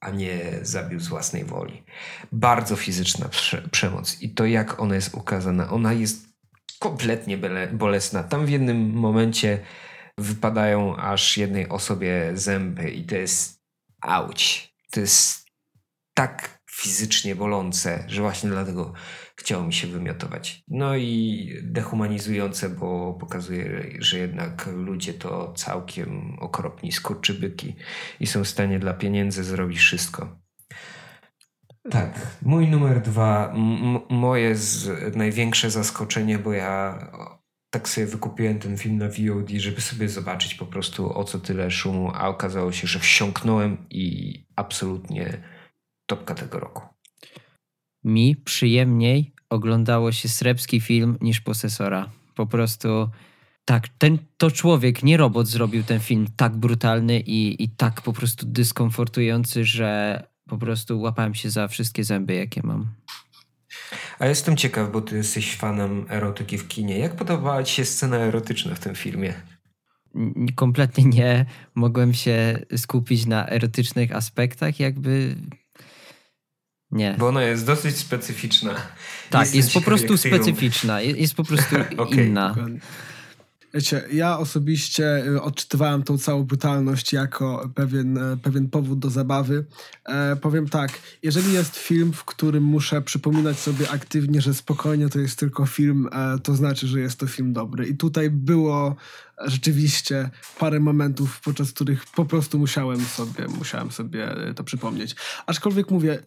[0.00, 1.82] a nie zabił z własnej woli.
[2.32, 3.28] Bardzo fizyczna
[3.70, 6.28] przemoc i to jak ona jest ukazana, ona jest
[6.78, 7.38] kompletnie
[7.72, 8.22] bolesna.
[8.22, 9.58] Tam w jednym momencie
[10.18, 13.62] wypadają aż jednej osobie zęby i to jest
[14.00, 14.74] auć.
[14.90, 15.46] To jest
[16.14, 18.92] tak fizycznie bolące, że właśnie dlatego
[19.36, 20.62] chciało mi się wymiotować.
[20.68, 27.76] No i dehumanizujące, bo pokazuje, że jednak ludzie to całkiem okropni skurczybyki
[28.20, 30.38] i są w stanie dla pieniędzy zrobić wszystko.
[31.90, 33.54] Tak, mój numer dwa,
[34.10, 36.98] moje z, największe zaskoczenie, bo ja
[37.70, 41.70] tak sobie wykupiłem ten film na VOD, żeby sobie zobaczyć po prostu o co tyle
[41.70, 45.42] szumu, a okazało się, że wsiąknąłem i absolutnie
[46.06, 46.82] topka tego roku.
[48.04, 52.10] Mi przyjemniej oglądało się srebski film niż Posesora.
[52.34, 53.10] Po prostu
[53.64, 58.12] tak, ten, to człowiek, nie robot zrobił ten film tak brutalny i, i tak po
[58.12, 62.86] prostu dyskomfortujący, że po prostu łapałem się za wszystkie zęby, jakie mam.
[64.18, 66.98] A jestem ciekaw, bo ty jesteś fanem erotyki w kinie.
[66.98, 69.34] Jak podobała ci się scena erotyczna w tym filmie?
[70.54, 75.36] Kompletnie nie mogłem się skupić na erotycznych aspektach, jakby
[76.90, 77.14] nie.
[77.18, 78.74] Bo ona jest dosyć specyficzna.
[79.30, 82.24] Tak, jest, jest po prostu specyficzna, jest, jest po prostu okay.
[82.24, 82.54] inna.
[83.74, 89.64] Wiecie, ja osobiście y, odczytywałem tą całą brutalność jako pewien, e, pewien powód do zabawy.
[90.04, 90.90] E, powiem tak,
[91.22, 96.08] jeżeli jest film, w którym muszę przypominać sobie aktywnie, że spokojnie to jest tylko film,
[96.12, 97.86] e, to znaczy, że jest to film dobry.
[97.86, 98.96] I tutaj było
[99.46, 105.16] rzeczywiście parę momentów, podczas których po prostu musiałem sobie, musiałem sobie to przypomnieć.
[105.46, 106.18] Aczkolwiek mówię,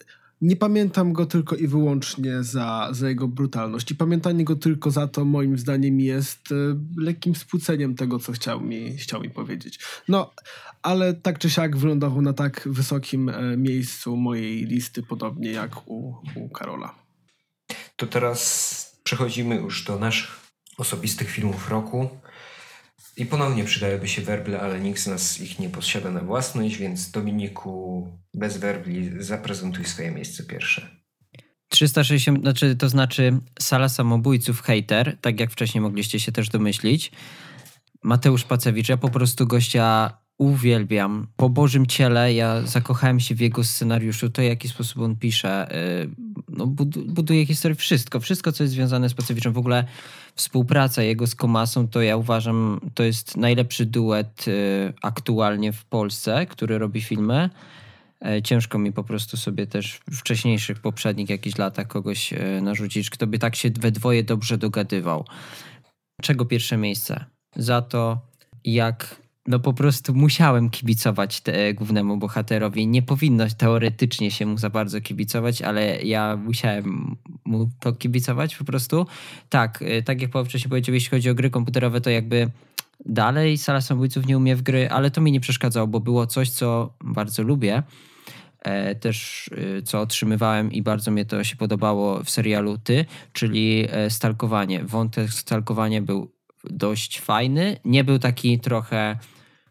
[0.42, 3.92] nie pamiętam go tylko i wyłącznie za, za jego brutalność.
[3.92, 6.56] I pamiętanie go tylko za to, moim zdaniem, jest e,
[6.98, 9.80] lekkim spłuceniem tego, co chciał mi, chciał mi powiedzieć.
[10.08, 10.34] No,
[10.82, 16.16] ale tak czy siak wylądował na tak wysokim e, miejscu mojej listy, podobnie jak u,
[16.36, 16.96] u Karola.
[17.96, 20.42] To teraz przechodzimy już do naszych
[20.78, 22.10] osobistych filmów roku.
[23.18, 27.12] I ponownie przydałyby się werble, ale nikt z nas ich nie posiada na własność, więc
[27.12, 31.02] Dominiku, bez werbli, zaprezentuj swoje miejsce pierwsze.
[31.70, 37.12] 360, znaczy, to znaczy sala samobójców hater, tak jak wcześniej mogliście się też domyślić.
[38.04, 41.28] Mateusz Pacewicz, ja po prostu gościa uwielbiam.
[41.36, 45.76] Po Bożym Ciele ja zakochałem się w jego scenariuszu, to w jaki sposób on pisze.
[46.04, 46.10] Y,
[46.50, 46.68] no,
[47.08, 49.54] buduje historię, wszystko, wszystko co jest związane z Pacewiczem.
[49.54, 49.86] W ogóle
[50.36, 56.46] współpraca jego z Komasą to ja uważam, to jest najlepszy duet y, aktualnie w Polsce,
[56.46, 57.50] który robi filmy.
[58.26, 63.10] E, ciężko mi po prostu sobie też w wcześniejszych, poprzednich jakichś latach kogoś e, narzucić,
[63.10, 65.26] kto by tak się we dwoje dobrze dogadywał.
[66.22, 67.26] Czego pierwsze miejsce?
[67.56, 68.22] Za to,
[68.64, 72.88] jak no po prostu musiałem kibicować te, głównemu bohaterowi.
[72.88, 77.16] Nie powinno teoretycznie się mu za bardzo kibicować, ale ja musiałem
[77.46, 79.08] mu to kibicować po prostu.
[79.50, 82.50] Tak, y, tak jak wcześniej powiedział, jeśli chodzi o gry komputerowe, to jakby
[83.06, 86.50] dalej sala samobójców nie umie w gry, ale to mi nie przeszkadzało, bo było coś,
[86.50, 87.84] co bardzo lubię.
[88.62, 93.88] E, też y, co otrzymywałem i bardzo mnie to się podobało w serialu Ty, czyli
[93.90, 94.84] e, stalkowanie.
[94.84, 96.32] Wątek stalkowania był
[96.70, 97.78] dość fajny.
[97.86, 99.18] Nie był taki trochę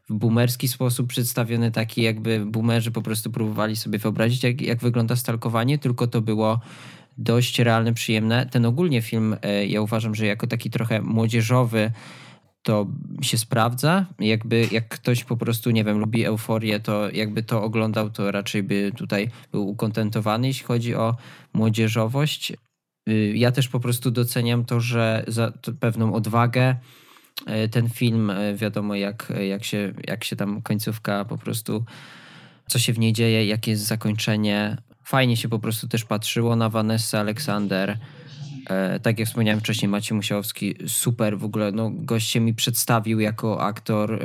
[0.08, 5.16] w boomerski sposób przedstawiony, taki jakby boomerzy po prostu próbowali sobie wyobrazić, jak, jak wygląda
[5.16, 6.60] stalkowanie, tylko to było
[7.18, 8.46] dość realne, przyjemne.
[8.46, 11.92] Ten ogólnie film, e, ja uważam, że jako taki trochę młodzieżowy,
[12.62, 12.86] to
[13.22, 14.06] się sprawdza.
[14.18, 18.62] Jakby jak ktoś po prostu, nie wiem, lubi euforię, to jakby to oglądał, to raczej
[18.62, 21.16] by tutaj był ukontentowany, jeśli chodzi o
[21.52, 22.52] młodzieżowość.
[23.08, 26.76] Y, ja też po prostu doceniam to, że za pewną odwagę
[27.46, 31.84] e, ten film, e, wiadomo jak, jak, się, jak się tam końcówka po prostu,
[32.68, 34.76] co się w niej dzieje, jakie jest zakończenie.
[35.04, 37.98] Fajnie się po prostu też patrzyło na Vanessa Aleksander.
[39.02, 43.62] Tak jak wspomniałem wcześniej, Maciej Musiałowski, super w ogóle, no, gość się mi przedstawił jako
[43.62, 44.20] aktor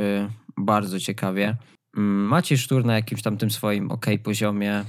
[0.57, 1.57] bardzo ciekawie.
[1.97, 4.85] Mm, Maciej Sztur na jakimś tam tym swoim ok poziomie.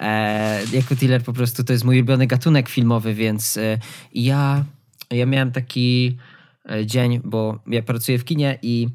[0.00, 3.78] E, jako dealer po prostu to jest mój ulubiony gatunek filmowy, więc e,
[4.14, 4.64] ja,
[5.10, 6.16] ja miałem taki
[6.70, 8.88] e, dzień, bo ja pracuję w kinie i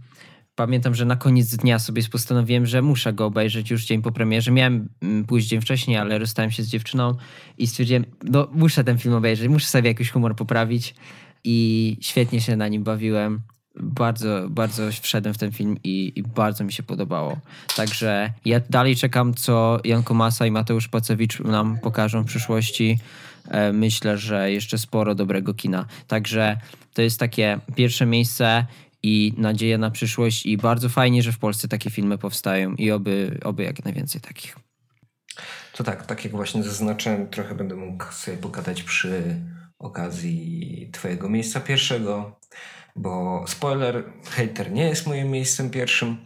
[0.55, 4.51] pamiętam, że na koniec dnia sobie postanowiłem, że muszę go obejrzeć już dzień po premierze.
[4.51, 7.15] Miałem mm, pójść dzień wcześniej, ale rozstałem się z dziewczyną
[7.57, 10.95] i stwierdziłem, no muszę ten film obejrzeć, muszę sobie jakiś humor poprawić
[11.43, 13.41] i świetnie się na nim bawiłem
[13.75, 17.37] bardzo, bardzo wszedłem w ten film i, i, bardzo mi się podobało.
[17.75, 22.99] Także ja dalej czekam, co Janko Masa i Mateusz Pacewicz nam pokażą w przyszłości.
[23.47, 25.85] E, myślę, że jeszcze sporo dobrego kina.
[26.07, 26.57] Także
[26.93, 28.65] to jest takie pierwsze miejsce
[29.03, 33.39] i nadzieja na przyszłość i bardzo fajnie, że w Polsce takie filmy powstają i oby,
[33.43, 34.57] oby jak najwięcej takich.
[35.73, 39.35] To tak, tak jak właśnie zaznaczyłem, trochę będę mógł sobie pogadać przy
[39.79, 42.39] okazji twojego miejsca pierwszego
[42.99, 46.17] bo spoiler, hater nie jest moim miejscem pierwszym.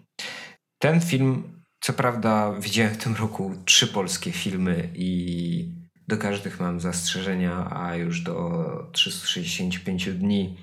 [0.80, 6.80] Ten film, co prawda, widziałem w tym roku trzy polskie filmy i do każdych mam
[6.80, 10.58] zastrzeżenia, a już do 365 dni.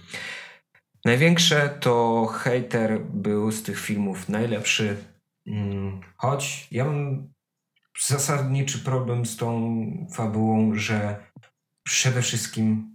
[1.05, 4.97] Największe to hater był z tych filmów najlepszy,
[5.47, 7.29] mm, choć ja mam
[8.07, 9.81] zasadniczy problem z tą
[10.15, 11.25] fabułą, że
[11.85, 12.90] przede wszystkim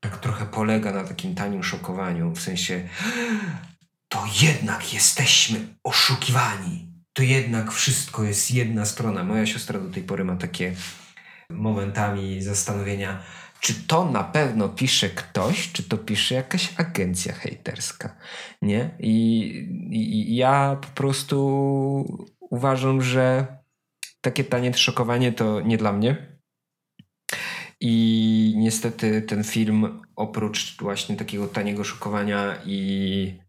[0.00, 2.88] tak trochę polega na takim tanim szokowaniu, w sensie
[4.08, 6.88] to jednak jesteśmy oszukiwani.
[7.12, 9.24] To jednak wszystko jest jedna strona.
[9.24, 10.74] Moja siostra do tej pory ma takie
[11.50, 13.22] momentami zastanowienia,
[13.60, 18.16] czy to na pewno pisze ktoś, czy to pisze jakaś agencja hejterska,
[18.62, 18.90] nie?
[18.98, 19.48] I,
[19.90, 23.46] i, ja po prostu uważam, że
[24.20, 26.37] takie tanie szokowanie to nie dla mnie
[27.80, 33.40] i niestety ten film, oprócz właśnie takiego taniego szokowania i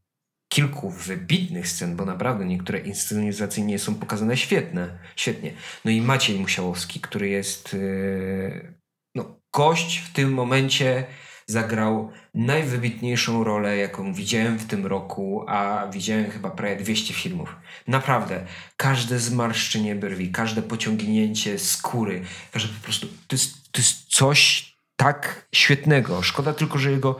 [0.54, 5.54] kilku wybitnych scen, bo naprawdę niektóre inscenizacyjnie są pokazane świetne, świetnie.
[5.86, 8.74] No i Maciej Musiałowski, który jest yy,
[9.16, 11.06] no, gość w tym momencie
[11.50, 17.56] zagrał najwybitniejszą rolę, jaką widziałem w tym roku, a widziałem chyba prawie 200 filmów.
[17.88, 18.46] Naprawdę,
[18.78, 22.22] każde zmarszczenie brwi, każde pociągnięcie skóry,
[22.52, 26.22] każde po prostu, to jest, to jest coś tak świetnego.
[26.22, 27.20] Szkoda tylko, że jego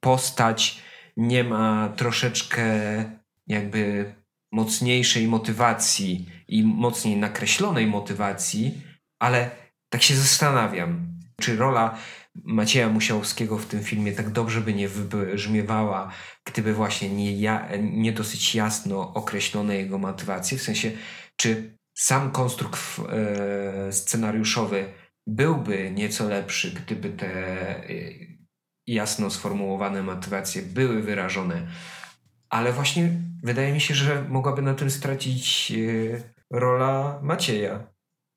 [0.00, 0.82] postać
[1.16, 2.64] nie ma troszeczkę
[3.46, 4.14] jakby
[4.52, 8.82] mocniejszej motywacji i mocniej nakreślonej motywacji,
[9.18, 9.50] ale
[9.88, 11.06] tak się zastanawiam,
[11.40, 11.98] czy rola
[12.34, 16.12] Macieja Musiałowskiego w tym filmie tak dobrze by nie wybrzmiewała,
[16.44, 20.90] gdyby właśnie nie, ja, nie dosyć jasno określone jego motywacje, w sensie,
[21.36, 24.92] czy sam konstrukt e, scenariuszowy
[25.26, 27.90] byłby nieco lepszy, gdyby te e,
[28.86, 31.66] jasno sformułowane motywacje były wyrażone,
[32.48, 33.10] ale właśnie
[33.42, 37.93] wydaje mi się, że mogłaby na tym stracić e, rola Macieja.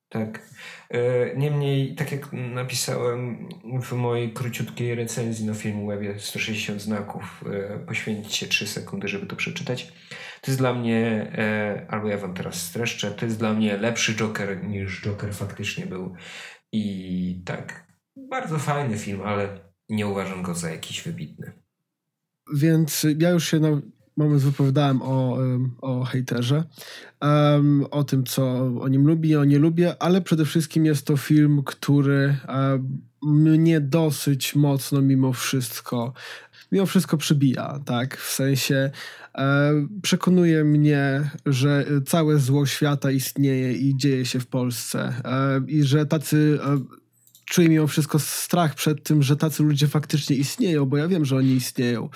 [0.08, 0.48] Tak.
[0.90, 3.48] E, niemniej, tak jak napisałem
[3.82, 9.92] w mojej króciutkiej recenzji na Filmwebie 160 znaków, e, poświęcicie 3 sekundy, żeby to przeczytać.
[10.40, 14.14] To jest dla mnie, e, albo ja wam teraz streszczę, to jest dla mnie lepszy
[14.14, 16.14] Joker niż Joker faktycznie był.
[16.72, 17.86] I tak,
[18.16, 21.52] bardzo fajny film, ale nie uważam go za jakiś wybitny.
[22.54, 23.80] Więc ja już się na
[24.18, 25.38] moment wypowiadałem o,
[25.80, 26.64] o hejterze,
[27.22, 31.16] um, o tym, co o nim lubi, o nie lubię, ale przede wszystkim jest to
[31.16, 36.12] film, który um, mnie dosyć mocno mimo wszystko
[36.72, 38.16] mimo wszystko przybija, tak?
[38.16, 38.90] W sensie
[40.02, 45.14] przekonuje mnie, że całe zło świata istnieje i dzieje się w Polsce
[45.66, 46.58] i że tacy
[47.48, 51.36] czuję mimo wszystko strach przed tym, że tacy ludzie faktycznie istnieją, bo ja wiem, że
[51.36, 52.08] oni istnieją.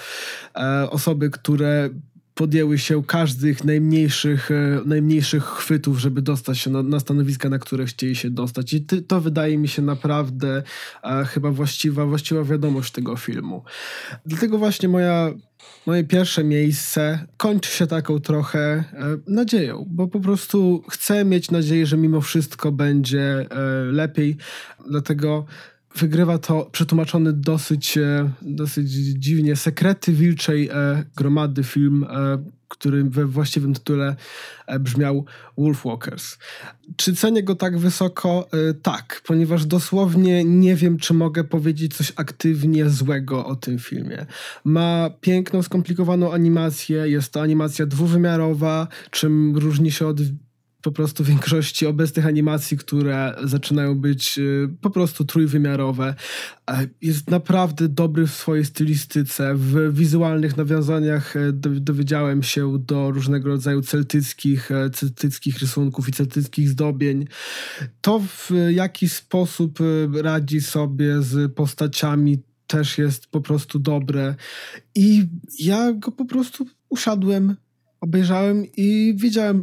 [0.57, 1.91] E, osoby, które
[2.35, 7.87] podjęły się każdych najmniejszych, e, najmniejszych chwytów, żeby dostać się na, na stanowiska, na które
[7.87, 8.73] chcieli się dostać.
[8.73, 10.63] I ty, to wydaje mi się naprawdę
[11.03, 13.65] e, chyba właściwa, właściwa wiadomość tego filmu.
[14.27, 15.31] Dlatego właśnie moja
[15.87, 18.85] moje pierwsze miejsce kończy się taką trochę e,
[19.27, 23.47] nadzieją, bo po prostu chcę mieć nadzieję, że mimo wszystko będzie e,
[23.93, 24.37] lepiej.
[24.89, 25.45] Dlatego
[25.97, 28.89] wygrywa to przetłumaczony dosyć, e, dosyć
[29.19, 30.71] dziwnie Sekrety Wilczej
[31.17, 32.07] Gromady film,
[32.73, 34.17] który we właściwym tytule
[34.81, 35.25] brzmiał
[35.59, 36.39] Wolfwalkers.
[36.97, 38.49] Czy cenię go tak wysoko?
[38.83, 44.27] Tak, ponieważ dosłownie nie wiem, czy mogę powiedzieć coś aktywnie złego o tym filmie.
[44.65, 50.21] Ma piękną, skomplikowaną animację, jest to animacja dwuwymiarowa, czym różni się od
[50.83, 56.15] po prostu większości obecnych animacji, które zaczynają być y, po prostu trójwymiarowe.
[56.71, 59.55] E, jest naprawdę dobry w swojej stylistyce.
[59.55, 66.69] W wizualnych nawiązaniach e, dowiedziałem się do różnego rodzaju celtyckich, e, celtyckich rysunków i celtyckich
[66.69, 67.27] zdobień.
[68.01, 69.79] To w jaki sposób
[70.23, 74.35] radzi sobie z postaciami też jest po prostu dobre.
[74.95, 75.29] I
[75.59, 77.57] ja go po prostu usiadłem,
[78.01, 79.63] obejrzałem i wiedziałem,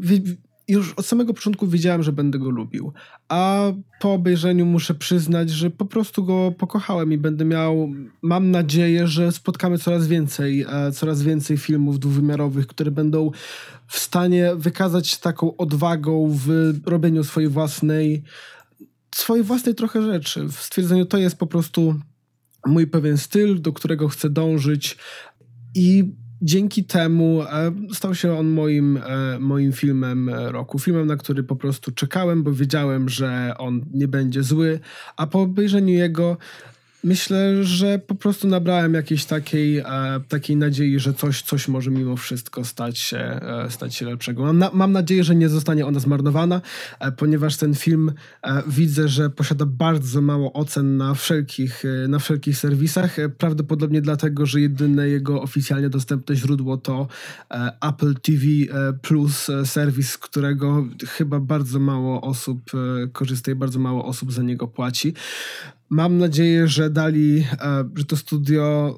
[0.70, 2.94] już od samego początku wiedziałem, że będę go lubił.
[3.28, 7.90] A po obejrzeniu muszę przyznać, że po prostu go pokochałem i będę miał,
[8.22, 13.32] mam nadzieję, że spotkamy coraz więcej, e, coraz więcej filmów dwuwymiarowych, które będą
[13.88, 18.24] w stanie wykazać taką odwagą w robieniu swojej własnej,
[19.16, 20.48] swojej własnej trochę rzeczy.
[20.48, 22.00] W stwierdzeniu to jest po prostu
[22.66, 24.98] mój pewien styl, do którego chcę dążyć
[25.76, 30.80] i dzięki temu e, stał się on moim, e, moim filmem roku.
[30.80, 34.80] Filmem, na który po prostu czekałem, bo wiedziałem, że on nie będzie zły,
[35.18, 36.38] a po obejrzeniu jego
[37.04, 39.86] Myślę, że po prostu nabrałem jakiejś takiej, e,
[40.28, 44.44] takiej nadziei, że coś, coś może mimo wszystko stać się, e, stać się lepszego.
[44.44, 46.62] Mam, na, mam nadzieję, że nie zostanie ona zmarnowana,
[47.00, 48.12] e, ponieważ ten film
[48.68, 53.18] widzę, że posiada bardzo mało ocen na wszelkich, na wszelkich serwisach.
[53.38, 57.08] Prawdopodobnie dlatego, że jedyne jego oficjalnie dostępne źródło to
[57.82, 58.44] Apple TV
[59.02, 62.72] Plus, serwis, którego chyba bardzo mało osób
[63.12, 65.14] korzysta i bardzo mało osób za niego płaci.
[65.90, 68.98] Mam nadzieję, że dali, e, że to studio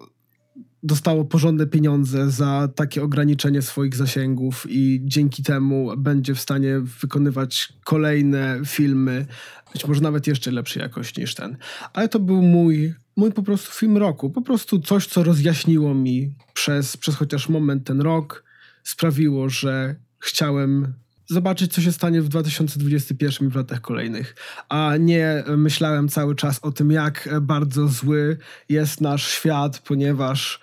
[0.84, 7.74] dostało porządne pieniądze za takie ograniczenie swoich zasięgów i dzięki temu będzie w stanie wykonywać
[7.86, 9.26] kolejne filmy,
[9.74, 11.58] być może nawet jeszcze lepszej jakości niż ten.
[11.94, 14.30] Ale to był mój, mój po prostu film roku.
[14.30, 18.44] Po prostu coś, co rozjaśniło mi przez, przez chociaż moment ten rok,
[18.84, 20.94] sprawiło, że chciałem
[21.32, 24.36] zobaczyć, co się stanie w 2021 i w latach kolejnych.
[24.70, 28.38] A nie myślałem cały czas o tym, jak bardzo zły
[28.70, 30.60] jest nasz świat, ponieważ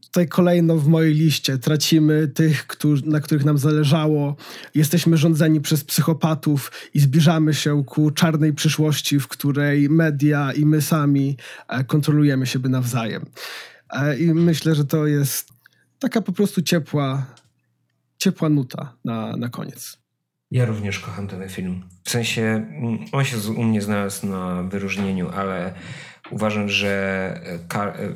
[0.00, 1.58] tutaj kolejno w mojej liście.
[1.58, 4.36] Tracimy tych, którzy, na których nam zależało.
[4.74, 10.82] Jesteśmy rządzeni przez psychopatów i zbliżamy się ku czarnej przyszłości, w której media i my
[10.82, 11.36] sami
[11.68, 13.26] e, kontrolujemy siebie nawzajem.
[13.90, 15.48] E, I myślę, że to jest
[15.98, 17.26] taka po prostu ciepła,
[18.18, 20.03] ciepła nuta na, na koniec.
[20.54, 21.88] Ja również kocham ten film.
[22.04, 25.74] W sensie, mm, on się u mnie znalazł na wyróżnieniu, ale
[26.30, 27.40] uważam, że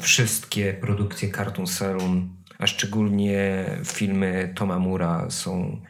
[0.00, 2.28] wszystkie produkcje Cartoon Saloon,
[2.58, 5.80] a szczególnie filmy Toma Mura są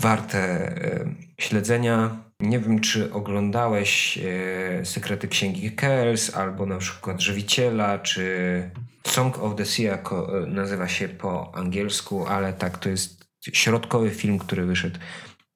[0.00, 2.16] warte e, śledzenia.
[2.40, 8.70] Nie wiem, czy oglądałeś e, Sekrety Księgi Kells, albo na przykład Żywiciela, czy
[9.06, 14.38] Song of the Sea e, nazywa się po angielsku, ale tak, to jest środkowy film,
[14.38, 14.98] który wyszedł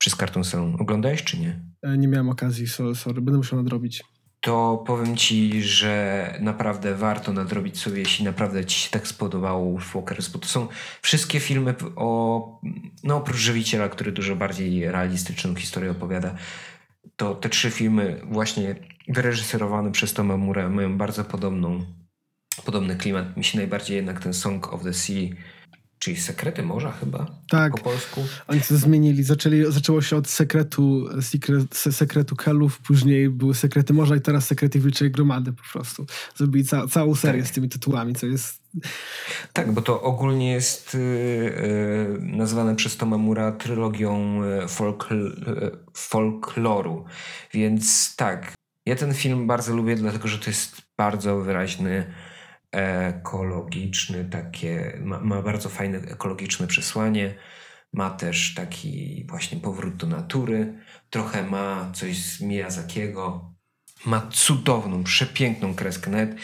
[0.02, 0.76] przez Cartoon Salon.
[0.78, 1.60] Oglądałeś czy nie?
[1.98, 4.04] Nie miałem okazji, sorry, będę musiał nadrobić.
[4.40, 10.28] To powiem ci, że naprawdę warto nadrobić sobie, jeśli naprawdę ci się tak spodobało Walkers,
[10.28, 10.68] bo to są
[11.02, 12.60] wszystkie filmy o,
[13.04, 16.34] no oprócz Żywiciela, który dużo bardziej realistyczną historię opowiada,
[17.16, 18.74] to te trzy filmy właśnie
[19.08, 21.84] wyreżyserowane przez Toma Murę mają bardzo podobną,
[22.64, 23.36] podobny klimat.
[23.36, 25.28] Mi się najbardziej jednak ten Song of the Sea
[26.02, 27.72] czyli Sekrety Morza chyba tak.
[27.72, 28.24] po polsku.
[28.48, 29.22] Oni to zmienili.
[29.22, 34.80] Zaczęli, zaczęło się od sekretu, sekret, sekretu Kelów, później były Sekrety Morza i teraz Sekrety
[34.80, 36.06] Wilczej Gromady po prostu.
[36.36, 37.50] Zrobili ca, całą serię tak.
[37.50, 38.62] z tymi tytułami, co jest...
[39.52, 47.04] Tak, bo to ogólnie jest yy, nazwane przez Toma Mura trylogią y, folkl, yy, folkloru.
[47.54, 48.52] Więc tak,
[48.86, 52.06] ja ten film bardzo lubię, dlatego że to jest bardzo wyraźny
[52.72, 57.34] ekologiczny, takie, ma, ma, bardzo fajne ekologiczne przesłanie.
[57.92, 60.78] Ma też taki właśnie powrót do natury.
[61.10, 63.54] Trochę ma coś z Miyazakiego.
[64.06, 66.10] Ma cudowną, przepiękną kreskę.
[66.10, 66.36] Nawet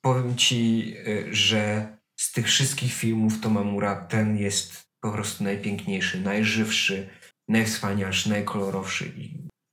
[0.00, 7.08] powiem ci, y, że z tych wszystkich filmów Tomamura ten jest po prostu najpiękniejszy, najżywszy,
[7.48, 9.12] najwspanialszy, najkolorowszy.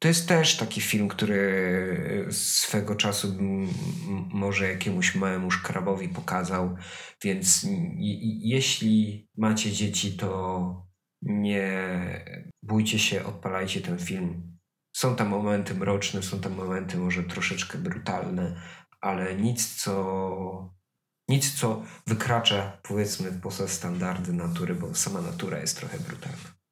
[0.03, 3.37] To jest też taki film, który swego czasu
[4.33, 6.75] może jakiemuś małemu szkrabowi pokazał,
[7.21, 7.65] więc
[8.41, 10.87] jeśli macie dzieci, to
[11.21, 12.25] nie
[12.63, 14.57] bójcie się, odpalajcie ten film.
[14.95, 18.61] Są tam momenty mroczne, są tam momenty może troszeczkę brutalne,
[19.01, 20.73] ale nic, co
[21.29, 26.62] nic, co wykracza powiedzmy poza standardy natury, bo sama natura jest trochę brutalna.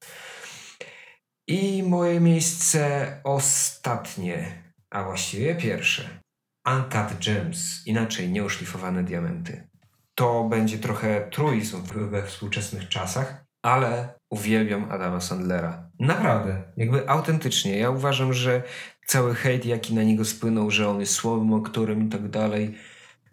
[1.46, 6.20] I moje miejsce ostatnie, a właściwie pierwsze.
[6.66, 9.68] Uncut Gems, inaczej nieuszlifowane diamenty.
[10.14, 15.90] To będzie trochę truizm we współczesnych czasach, ale uwielbiam Adama Sandlera.
[15.98, 17.78] Naprawdę, jakby autentycznie.
[17.78, 18.62] Ja uważam, że
[19.06, 22.78] cały hejt, jaki na niego spłynął, że on jest słabym aktorem i tak dalej.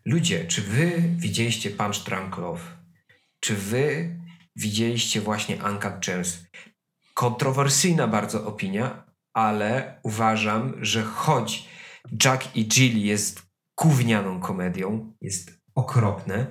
[0.05, 2.61] Ludzie, czy wy widzieliście Punch Drunk Love?
[3.39, 4.15] Czy wy
[4.55, 6.48] widzieliście właśnie Uncut Gems?
[7.19, 9.03] Kontrowersyjna bardzo opinia,
[9.33, 11.69] ale uważam, że choć
[12.25, 13.41] Jack i Jill jest
[13.81, 16.47] gównianą komedią, jest okropne,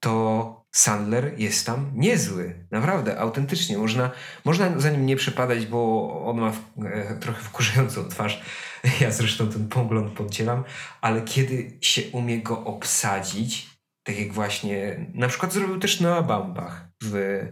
[0.00, 2.66] to Sandler jest tam niezły.
[2.70, 3.78] Naprawdę, autentycznie.
[3.78, 4.10] Można,
[4.44, 8.42] można za nim nie przepadać, bo on ma w, e, trochę wkurzającą twarz.
[9.00, 10.64] Ja zresztą ten pogląd podzielam,
[11.00, 13.70] ale kiedy się umie go obsadzić,
[14.06, 17.42] tak jak właśnie na przykład zrobił też na Bambach w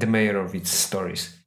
[0.00, 1.39] The Meyerowitz Stories,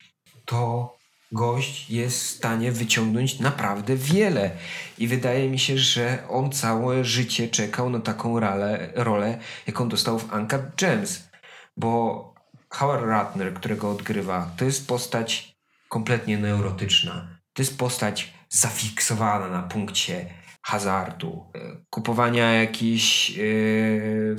[0.45, 0.93] to
[1.31, 4.51] gość jest w stanie wyciągnąć naprawdę wiele.
[4.97, 10.19] I wydaje mi się, że on całe życie czekał na taką rolę, rolę jaką dostał
[10.19, 11.29] w Uncut Gems.
[11.77, 12.33] Bo
[12.69, 15.55] Howard Ratner, którego odgrywa, to jest postać
[15.89, 17.27] kompletnie neurotyczna.
[17.53, 20.25] To jest postać zafiksowana na punkcie
[20.61, 21.51] hazardu,
[21.89, 24.35] kupowania jakichś yy,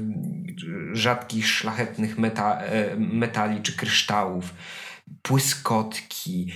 [0.93, 4.55] rzadkich, szlachetnych meta, yy, metali czy kryształów
[5.29, 6.53] błyskotki,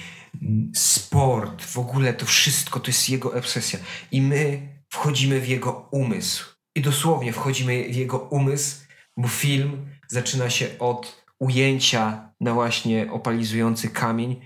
[0.75, 3.79] sport, w ogóle to wszystko to jest jego obsesja.
[4.13, 6.45] I my wchodzimy w jego umysł.
[6.75, 8.77] I dosłownie wchodzimy w jego umysł,
[9.17, 14.41] bo film zaczyna się od ujęcia na właśnie opalizujący kamień.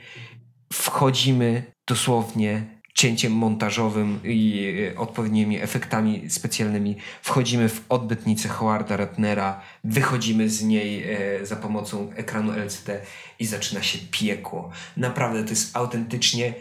[0.72, 10.50] Wchodzimy dosłownie cięciem montażowym i e, odpowiednimi efektami specjalnymi wchodzimy w odbytnicę Howarda Ratnera, wychodzimy
[10.50, 13.00] z niej e, za pomocą ekranu LCD
[13.38, 14.70] i zaczyna się piekło.
[14.96, 16.54] Naprawdę to jest autentycznie,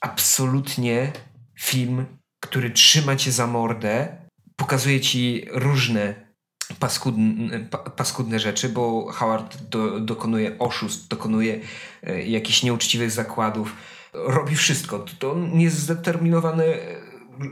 [0.00, 1.12] absolutnie
[1.60, 2.06] film,
[2.40, 4.16] który trzyma cię za mordę,
[4.56, 6.14] pokazuje ci różne
[6.78, 7.60] paskudne,
[7.96, 11.60] paskudne rzeczy, bo Howard do, dokonuje oszustw, dokonuje
[12.02, 13.76] e, jakichś nieuczciwych zakładów,
[14.12, 15.04] robi wszystko.
[15.18, 16.64] To on jest zdeterminowany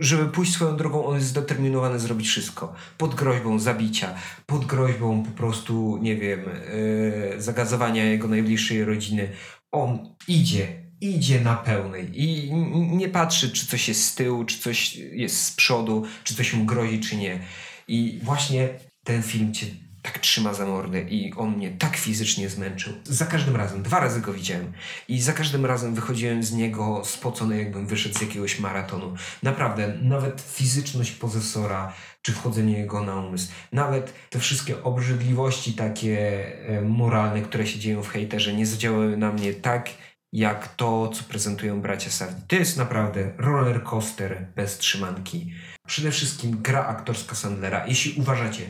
[0.01, 2.75] żeby pójść swoją drogą, on jest zdeterminowany zrobić wszystko.
[2.99, 4.15] Pod groźbą zabicia,
[4.47, 9.29] pod groźbą po prostu, nie wiem, yy, zagazowania jego najbliższej rodziny.
[9.73, 10.67] On idzie,
[11.01, 12.55] idzie na pełnej i
[12.97, 16.65] nie patrzy, czy coś jest z tyłu, czy coś jest z przodu, czy coś mu
[16.65, 17.41] grozi, czy nie.
[17.89, 18.69] I właśnie
[19.05, 19.67] ten film cię
[20.03, 22.93] tak trzyma za mordę i on mnie tak fizycznie zmęczył.
[23.05, 24.73] Za każdym razem, dwa razy go widziałem
[25.09, 29.15] i za każdym razem wychodziłem z niego spocony, jakbym wyszedł z jakiegoś maratonu.
[29.43, 31.93] Naprawdę, nawet fizyczność pozesora,
[32.23, 38.03] czy wchodzenie jego na umysł, nawet te wszystkie obrzydliwości takie e, moralne, które się dzieją
[38.03, 39.91] w hejterze, nie zadziałały na mnie tak,
[40.33, 42.43] jak to, co prezentują bracia Sardi.
[42.49, 45.53] To jest naprawdę roller coaster bez trzymanki.
[45.87, 47.87] Przede wszystkim gra aktorska Sandlera.
[47.87, 48.63] Jeśli uważacie,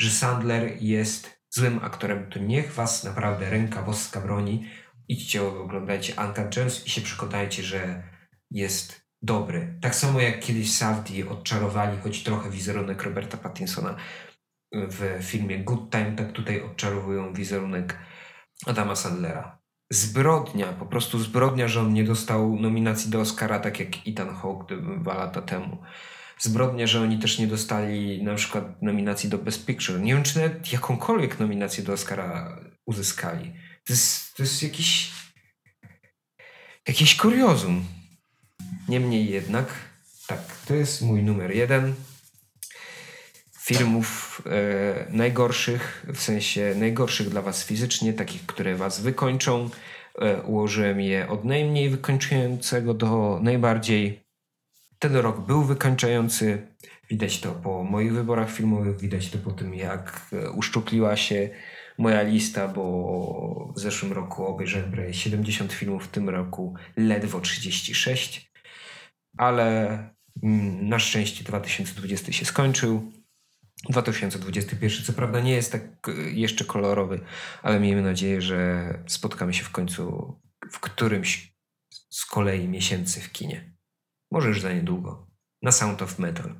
[0.00, 4.70] że Sandler jest złym aktorem, to niech was naprawdę ręka boska broni.
[5.08, 8.02] Idźcie, oglądajcie Uncut Gems i się przekonajcie, że
[8.50, 9.78] jest dobry.
[9.80, 13.96] Tak samo jak kiedyś Safdie odczarowali choć trochę wizerunek Roberta Pattinsona
[14.72, 17.98] w filmie Good Time, tak tutaj odczarowują wizerunek
[18.66, 19.58] Adama Sandlera.
[19.92, 24.76] Zbrodnia, po prostu zbrodnia, że on nie dostał nominacji do Oscara, tak jak Ethan Hawke
[25.00, 25.82] dwa lata temu
[26.42, 30.00] zbrodnia, że oni też nie dostali na przykład nominacji do Best Picture.
[30.00, 33.52] Nie wiem, czy nawet jakąkolwiek nominację do Oscara uzyskali.
[33.84, 35.10] To jest, to jest jakiś
[36.88, 37.84] jakieś kuriozum.
[38.88, 39.66] Niemniej jednak,
[40.26, 41.94] tak, to jest mój numer jeden
[43.58, 49.70] filmów e, najgorszych, w sensie najgorszych dla was fizycznie, takich, które was wykończą.
[50.18, 54.21] E, ułożyłem je od najmniej wykończającego do najbardziej
[55.02, 56.66] ten rok był wykańczający.
[57.10, 61.50] Widać to po moich wyborach filmowych, widać to po tym, jak e, uszczupliła się
[61.98, 68.52] moja lista, bo w zeszłym roku obejrzałem prawie 70 filmów, w tym roku ledwo 36.
[69.38, 69.98] Ale
[70.42, 73.12] mm, na szczęście 2020 się skończył.
[73.88, 77.20] 2021 co prawda nie jest tak e, jeszcze kolorowy,
[77.62, 80.34] ale miejmy nadzieję, że spotkamy się w końcu
[80.70, 81.54] w którymś
[82.10, 83.71] z kolei miesięcy w kinie.
[84.32, 85.26] Może już za niedługo.
[85.62, 86.54] Na Sound of Metal.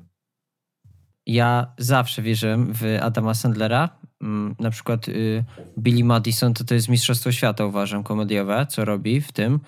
[1.25, 3.89] Ja zawsze wierzyłem w Adama Sandlera.
[4.21, 5.43] Mm, na przykład y,
[5.79, 9.59] Billy Madison to, to jest Mistrzostwo Świata, uważam, komediowe, co robi w tym.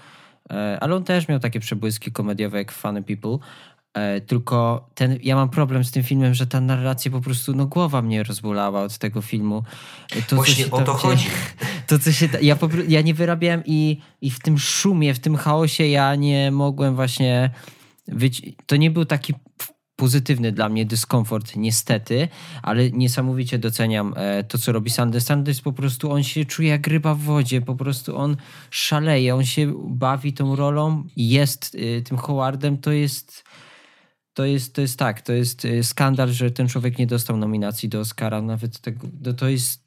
[0.51, 3.37] E, ale on też miał takie przebłyski komediowe jak Funny People.
[3.93, 7.65] E, tylko ten, ja mam problem z tym filmem, że ta narracja po prostu, no
[7.65, 9.63] głowa mnie rozbolała od tego filmu.
[10.27, 11.27] To, Właśnie o to chodzi.
[11.87, 15.35] To, co się, ja, po, ja nie wyrabiałem i, i w tym szumie, w tym
[15.35, 17.49] chaosie ja nie mogłem właśnie
[18.65, 19.33] to nie był taki
[19.95, 22.27] pozytywny dla mnie dyskomfort, niestety,
[22.63, 25.25] ale niesamowicie doceniam e, to, co robi Sanders.
[25.25, 28.37] Sanders po prostu, on się czuje jak ryba w wodzie, po prostu on
[28.69, 33.43] szaleje, on się bawi tą rolą, jest e, tym Howardem, to jest
[34.33, 37.89] to jest, to jest tak, to jest e, skandal, że ten człowiek nie dostał nominacji
[37.89, 39.84] do Oscara, nawet tego, to jest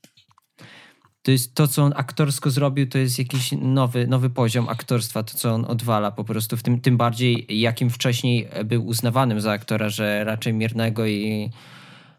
[1.22, 5.38] to jest to, co on aktorsko zrobił, to jest jakiś nowy, nowy poziom aktorstwa, to
[5.38, 9.88] co on odwala po prostu, w tym, tym bardziej jakim wcześniej był uznawanym za aktora,
[9.88, 11.50] że raczej miernego i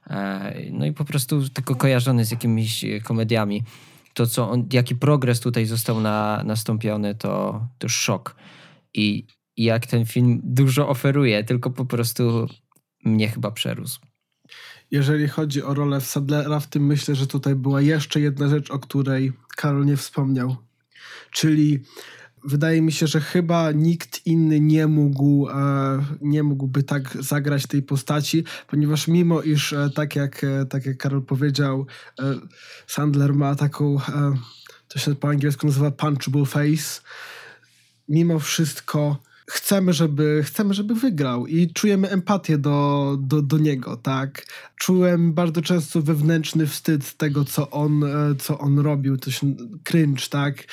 [0.08, 3.64] e, no i po prostu tylko kojarzony z jakimiś komediami.
[4.14, 8.36] To, co on, jaki progres tutaj został na, nastąpiony, to, to szok.
[8.94, 9.28] I,
[9.58, 12.48] I jak ten film dużo oferuje, tylko po prostu
[13.06, 14.00] mnie chyba przerósł
[14.92, 18.80] jeżeli chodzi o rolę Sadlera, w tym myślę, że tutaj była jeszcze jedna rzecz, o
[18.80, 20.56] której Karol nie wspomniał.
[21.32, 21.80] Czyli
[22.44, 25.54] wydaje mi się, że chyba nikt inny nie mógł, e,
[26.22, 30.98] nie mógłby tak zagrać tej postaci, ponieważ mimo iż, e, tak, jak, e, tak jak
[30.98, 31.86] Karol powiedział,
[32.88, 33.98] Sandler ma taką,
[34.88, 37.02] to się po angielsku nazywa punchable face,
[38.10, 44.46] mimo wszystko chcemy, żeby, chcemy, żeby wygrał i czujemy empatię do, do, do niego, tak?
[44.76, 49.42] Czułem bardzo często wewnętrzny wstyd tego, co on, e, co on robił, coś
[49.84, 50.64] cringe, tak?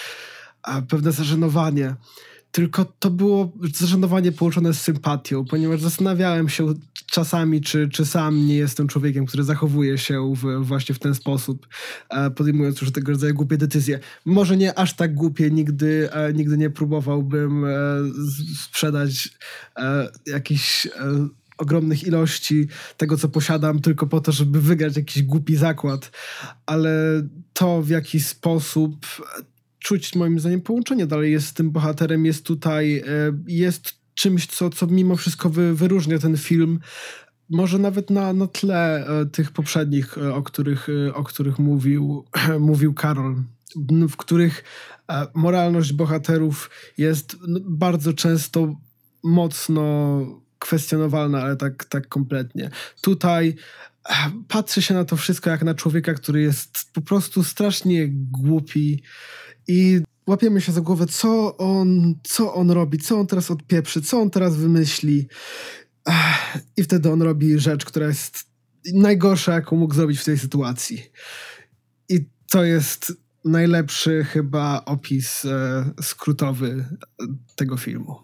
[0.63, 1.95] A pewne zażenowanie.
[2.57, 6.75] Tylko to było zażenowanie połączone z sympatią, ponieważ zastanawiałem się
[7.07, 11.69] czasami, czy, czy sam nie jestem człowiekiem, który zachowuje się w, właśnie w ten sposób,
[12.09, 14.01] e, podejmując już tego rodzaju głupie decyzje.
[14.25, 17.69] Może nie aż tak głupie, nigdy, e, nigdy nie próbowałbym e,
[18.63, 19.29] sprzedać
[20.27, 20.89] jakichś
[21.59, 26.11] ogromnych ilości tego, co posiadam, tylko po to, żeby wygrać jakiś głupi zakład.
[26.67, 27.23] Ale
[27.53, 29.07] to, w jaki sposób
[29.87, 33.03] czuć moim zdaniem połączenie dalej jest z tym bohaterem, jest tutaj,
[33.47, 36.81] jest czymś, co, co mimo wszystko wy, wyróżnia ten film.
[37.51, 42.25] Może nawet na, na tle e, tych poprzednich, e, o których, e, o których mówił,
[42.61, 43.37] mówił Karol,
[44.09, 44.65] w których
[45.35, 48.77] moralność bohaterów jest bardzo często
[49.25, 50.21] mocno
[50.59, 52.71] kwestionowalna, ale tak, tak kompletnie.
[53.01, 53.57] Tutaj
[54.49, 59.03] patrzy się na to wszystko jak na człowieka, który jest po prostu strasznie głupi
[59.69, 64.21] i łapiemy się za głowę, co on, co on robi, co on teraz odpieprzy, co
[64.21, 65.29] on teraz wymyśli.
[66.77, 68.45] I wtedy on robi rzecz, która jest
[68.95, 71.03] najgorsza, jaką mógł zrobić w tej sytuacji.
[72.09, 73.13] I to jest
[73.45, 76.85] najlepszy chyba opis e, skrótowy
[77.57, 78.17] tego filmu.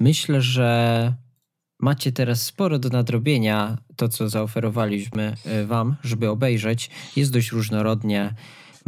[0.00, 1.14] Myślę, że
[1.80, 3.78] macie teraz sporo do nadrobienia.
[3.96, 8.34] To, co zaoferowaliśmy e, Wam, żeby obejrzeć, jest dość różnorodnie.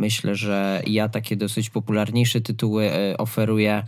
[0.00, 3.82] Myślę, że ja takie dosyć popularniejsze tytuły e, oferuję.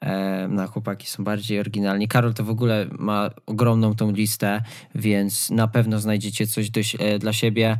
[0.00, 2.08] E, na chłopaki są bardziej oryginalni.
[2.08, 4.62] Karol to w ogóle ma ogromną tą listę,
[4.94, 6.80] więc na pewno znajdziecie coś do,
[7.18, 7.78] dla siebie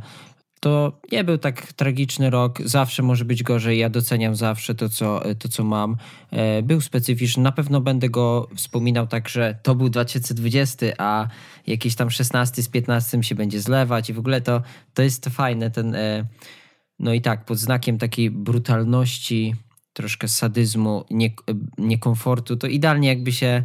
[0.59, 2.61] to nie był tak tragiczny rok.
[2.65, 3.79] Zawsze może być gorzej.
[3.79, 5.97] Ja doceniam zawsze to, co, to, co mam.
[6.31, 7.43] E, był specyficzny.
[7.43, 11.27] Na pewno będę go wspominał tak, że to był 2020, a
[11.67, 14.61] jakiś tam 16 z 15 się będzie zlewać i w ogóle to,
[14.93, 15.71] to jest fajne.
[15.71, 16.25] Ten, e,
[16.99, 19.55] no i tak, pod znakiem takiej brutalności,
[19.93, 21.31] troszkę sadyzmu, nie,
[21.77, 23.63] niekomfortu, to idealnie jakby się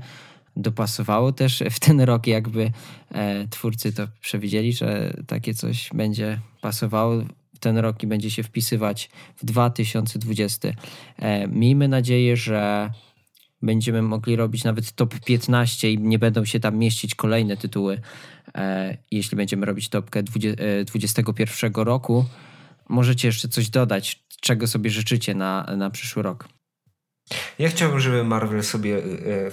[0.57, 2.73] dopasowało też w ten rok, jakby
[3.11, 7.23] e, twórcy to przewidzieli, że takie coś będzie pasowało
[7.55, 10.69] w ten rok i będzie się wpisywać w 2020.
[11.19, 12.91] E, miejmy nadzieję, że
[13.63, 18.01] będziemy mogli robić nawet top 15 i nie będą się tam mieścić kolejne tytuły,
[18.55, 22.25] e, jeśli będziemy robić topkę 2021 e, roku.
[22.89, 26.49] Możecie jeszcze coś dodać, czego sobie życzycie na, na przyszły rok.
[27.59, 29.47] Ja chciałbym, żeby Marvel sobie, e,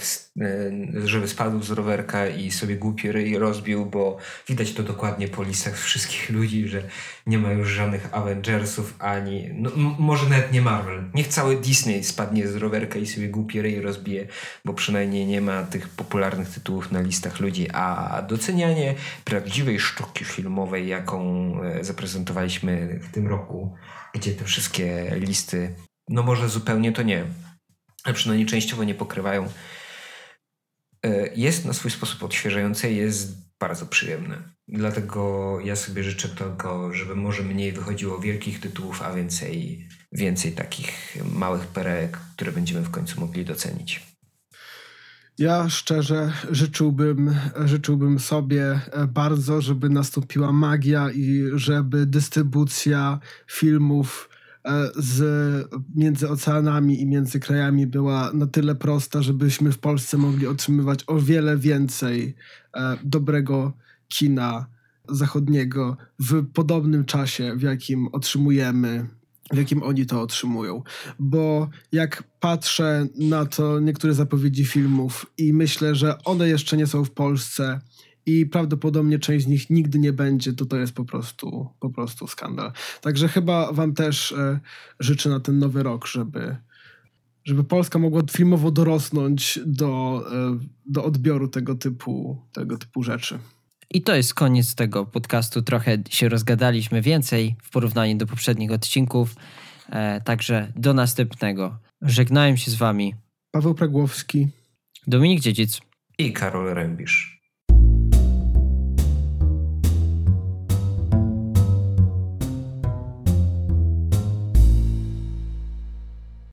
[0.46, 4.18] e, żeby spadł z rowerka i sobie głupi ryj rozbił, bo
[4.48, 6.84] widać to dokładnie po listach wszystkich ludzi, że
[7.28, 9.70] nie ma już żadnych Avengersów ani, no,
[10.00, 11.04] może nawet nie Marvel.
[11.14, 14.28] Niech cały Disney spadnie z rowerka i sobie głupi ryj rozbije,
[14.66, 18.96] bo przynajmniej nie ma tych popularnych tytułów na listach ludzi, a docenianie
[19.26, 23.76] prawdziwej sztuki filmowej, jaką e, zaprezentowaliśmy w tym roku,
[24.14, 25.76] gdzie te wszystkie listy,
[26.10, 27.26] no może zupełnie to nie
[28.04, 29.50] ale przynajmniej częściowo nie pokrywają,
[31.06, 34.38] e, jest na swój sposób odświeżające i jest bardzo przyjemne.
[34.68, 41.18] Dlatego ja sobie życzę tego, żeby może mniej wychodziło wielkich tytułów, a więcej, więcej takich
[41.34, 44.12] małych perek, które będziemy w końcu mogli docenić.
[45.38, 54.30] Ja szczerze życzyłbym, życzyłbym sobie bardzo, żeby nastąpiła magia i żeby dystrybucja filmów
[54.96, 61.04] z, między oceanami i między krajami była na tyle prosta, żebyśmy w Polsce mogli otrzymywać
[61.08, 62.36] o wiele więcej
[62.76, 63.74] e, dobrego
[64.08, 64.66] kina
[65.10, 69.08] zachodniego w podobnym czasie, w jakim otrzymujemy
[69.54, 70.84] w jakim oni to otrzymują.
[71.20, 77.06] Bo jak patrzę na to niektóre zapowiedzi filmów i myślę, że one jeszcze nie są
[77.06, 77.80] w Polsce,
[78.40, 82.28] i prawdopodobnie część z nich nigdy nie będzie, to to jest po prostu, po prostu
[82.28, 82.72] skandal.
[83.02, 84.60] Także chyba wam też e,
[85.00, 86.56] życzę na ten nowy rok, żeby,
[87.44, 93.40] żeby Polska mogła filmowo dorosnąć do, e, do odbioru tego typu, tego typu rzeczy.
[93.94, 95.62] I to jest koniec tego podcastu.
[95.62, 99.36] Trochę się rozgadaliśmy więcej w porównaniu do poprzednich odcinków.
[99.90, 101.80] E, także do następnego.
[102.02, 103.16] Żegnałem się z wami.
[103.52, 104.48] Paweł Pragłowski.
[105.08, 105.82] Dominik Dziedzic.
[106.18, 107.41] I Karol Rębisz.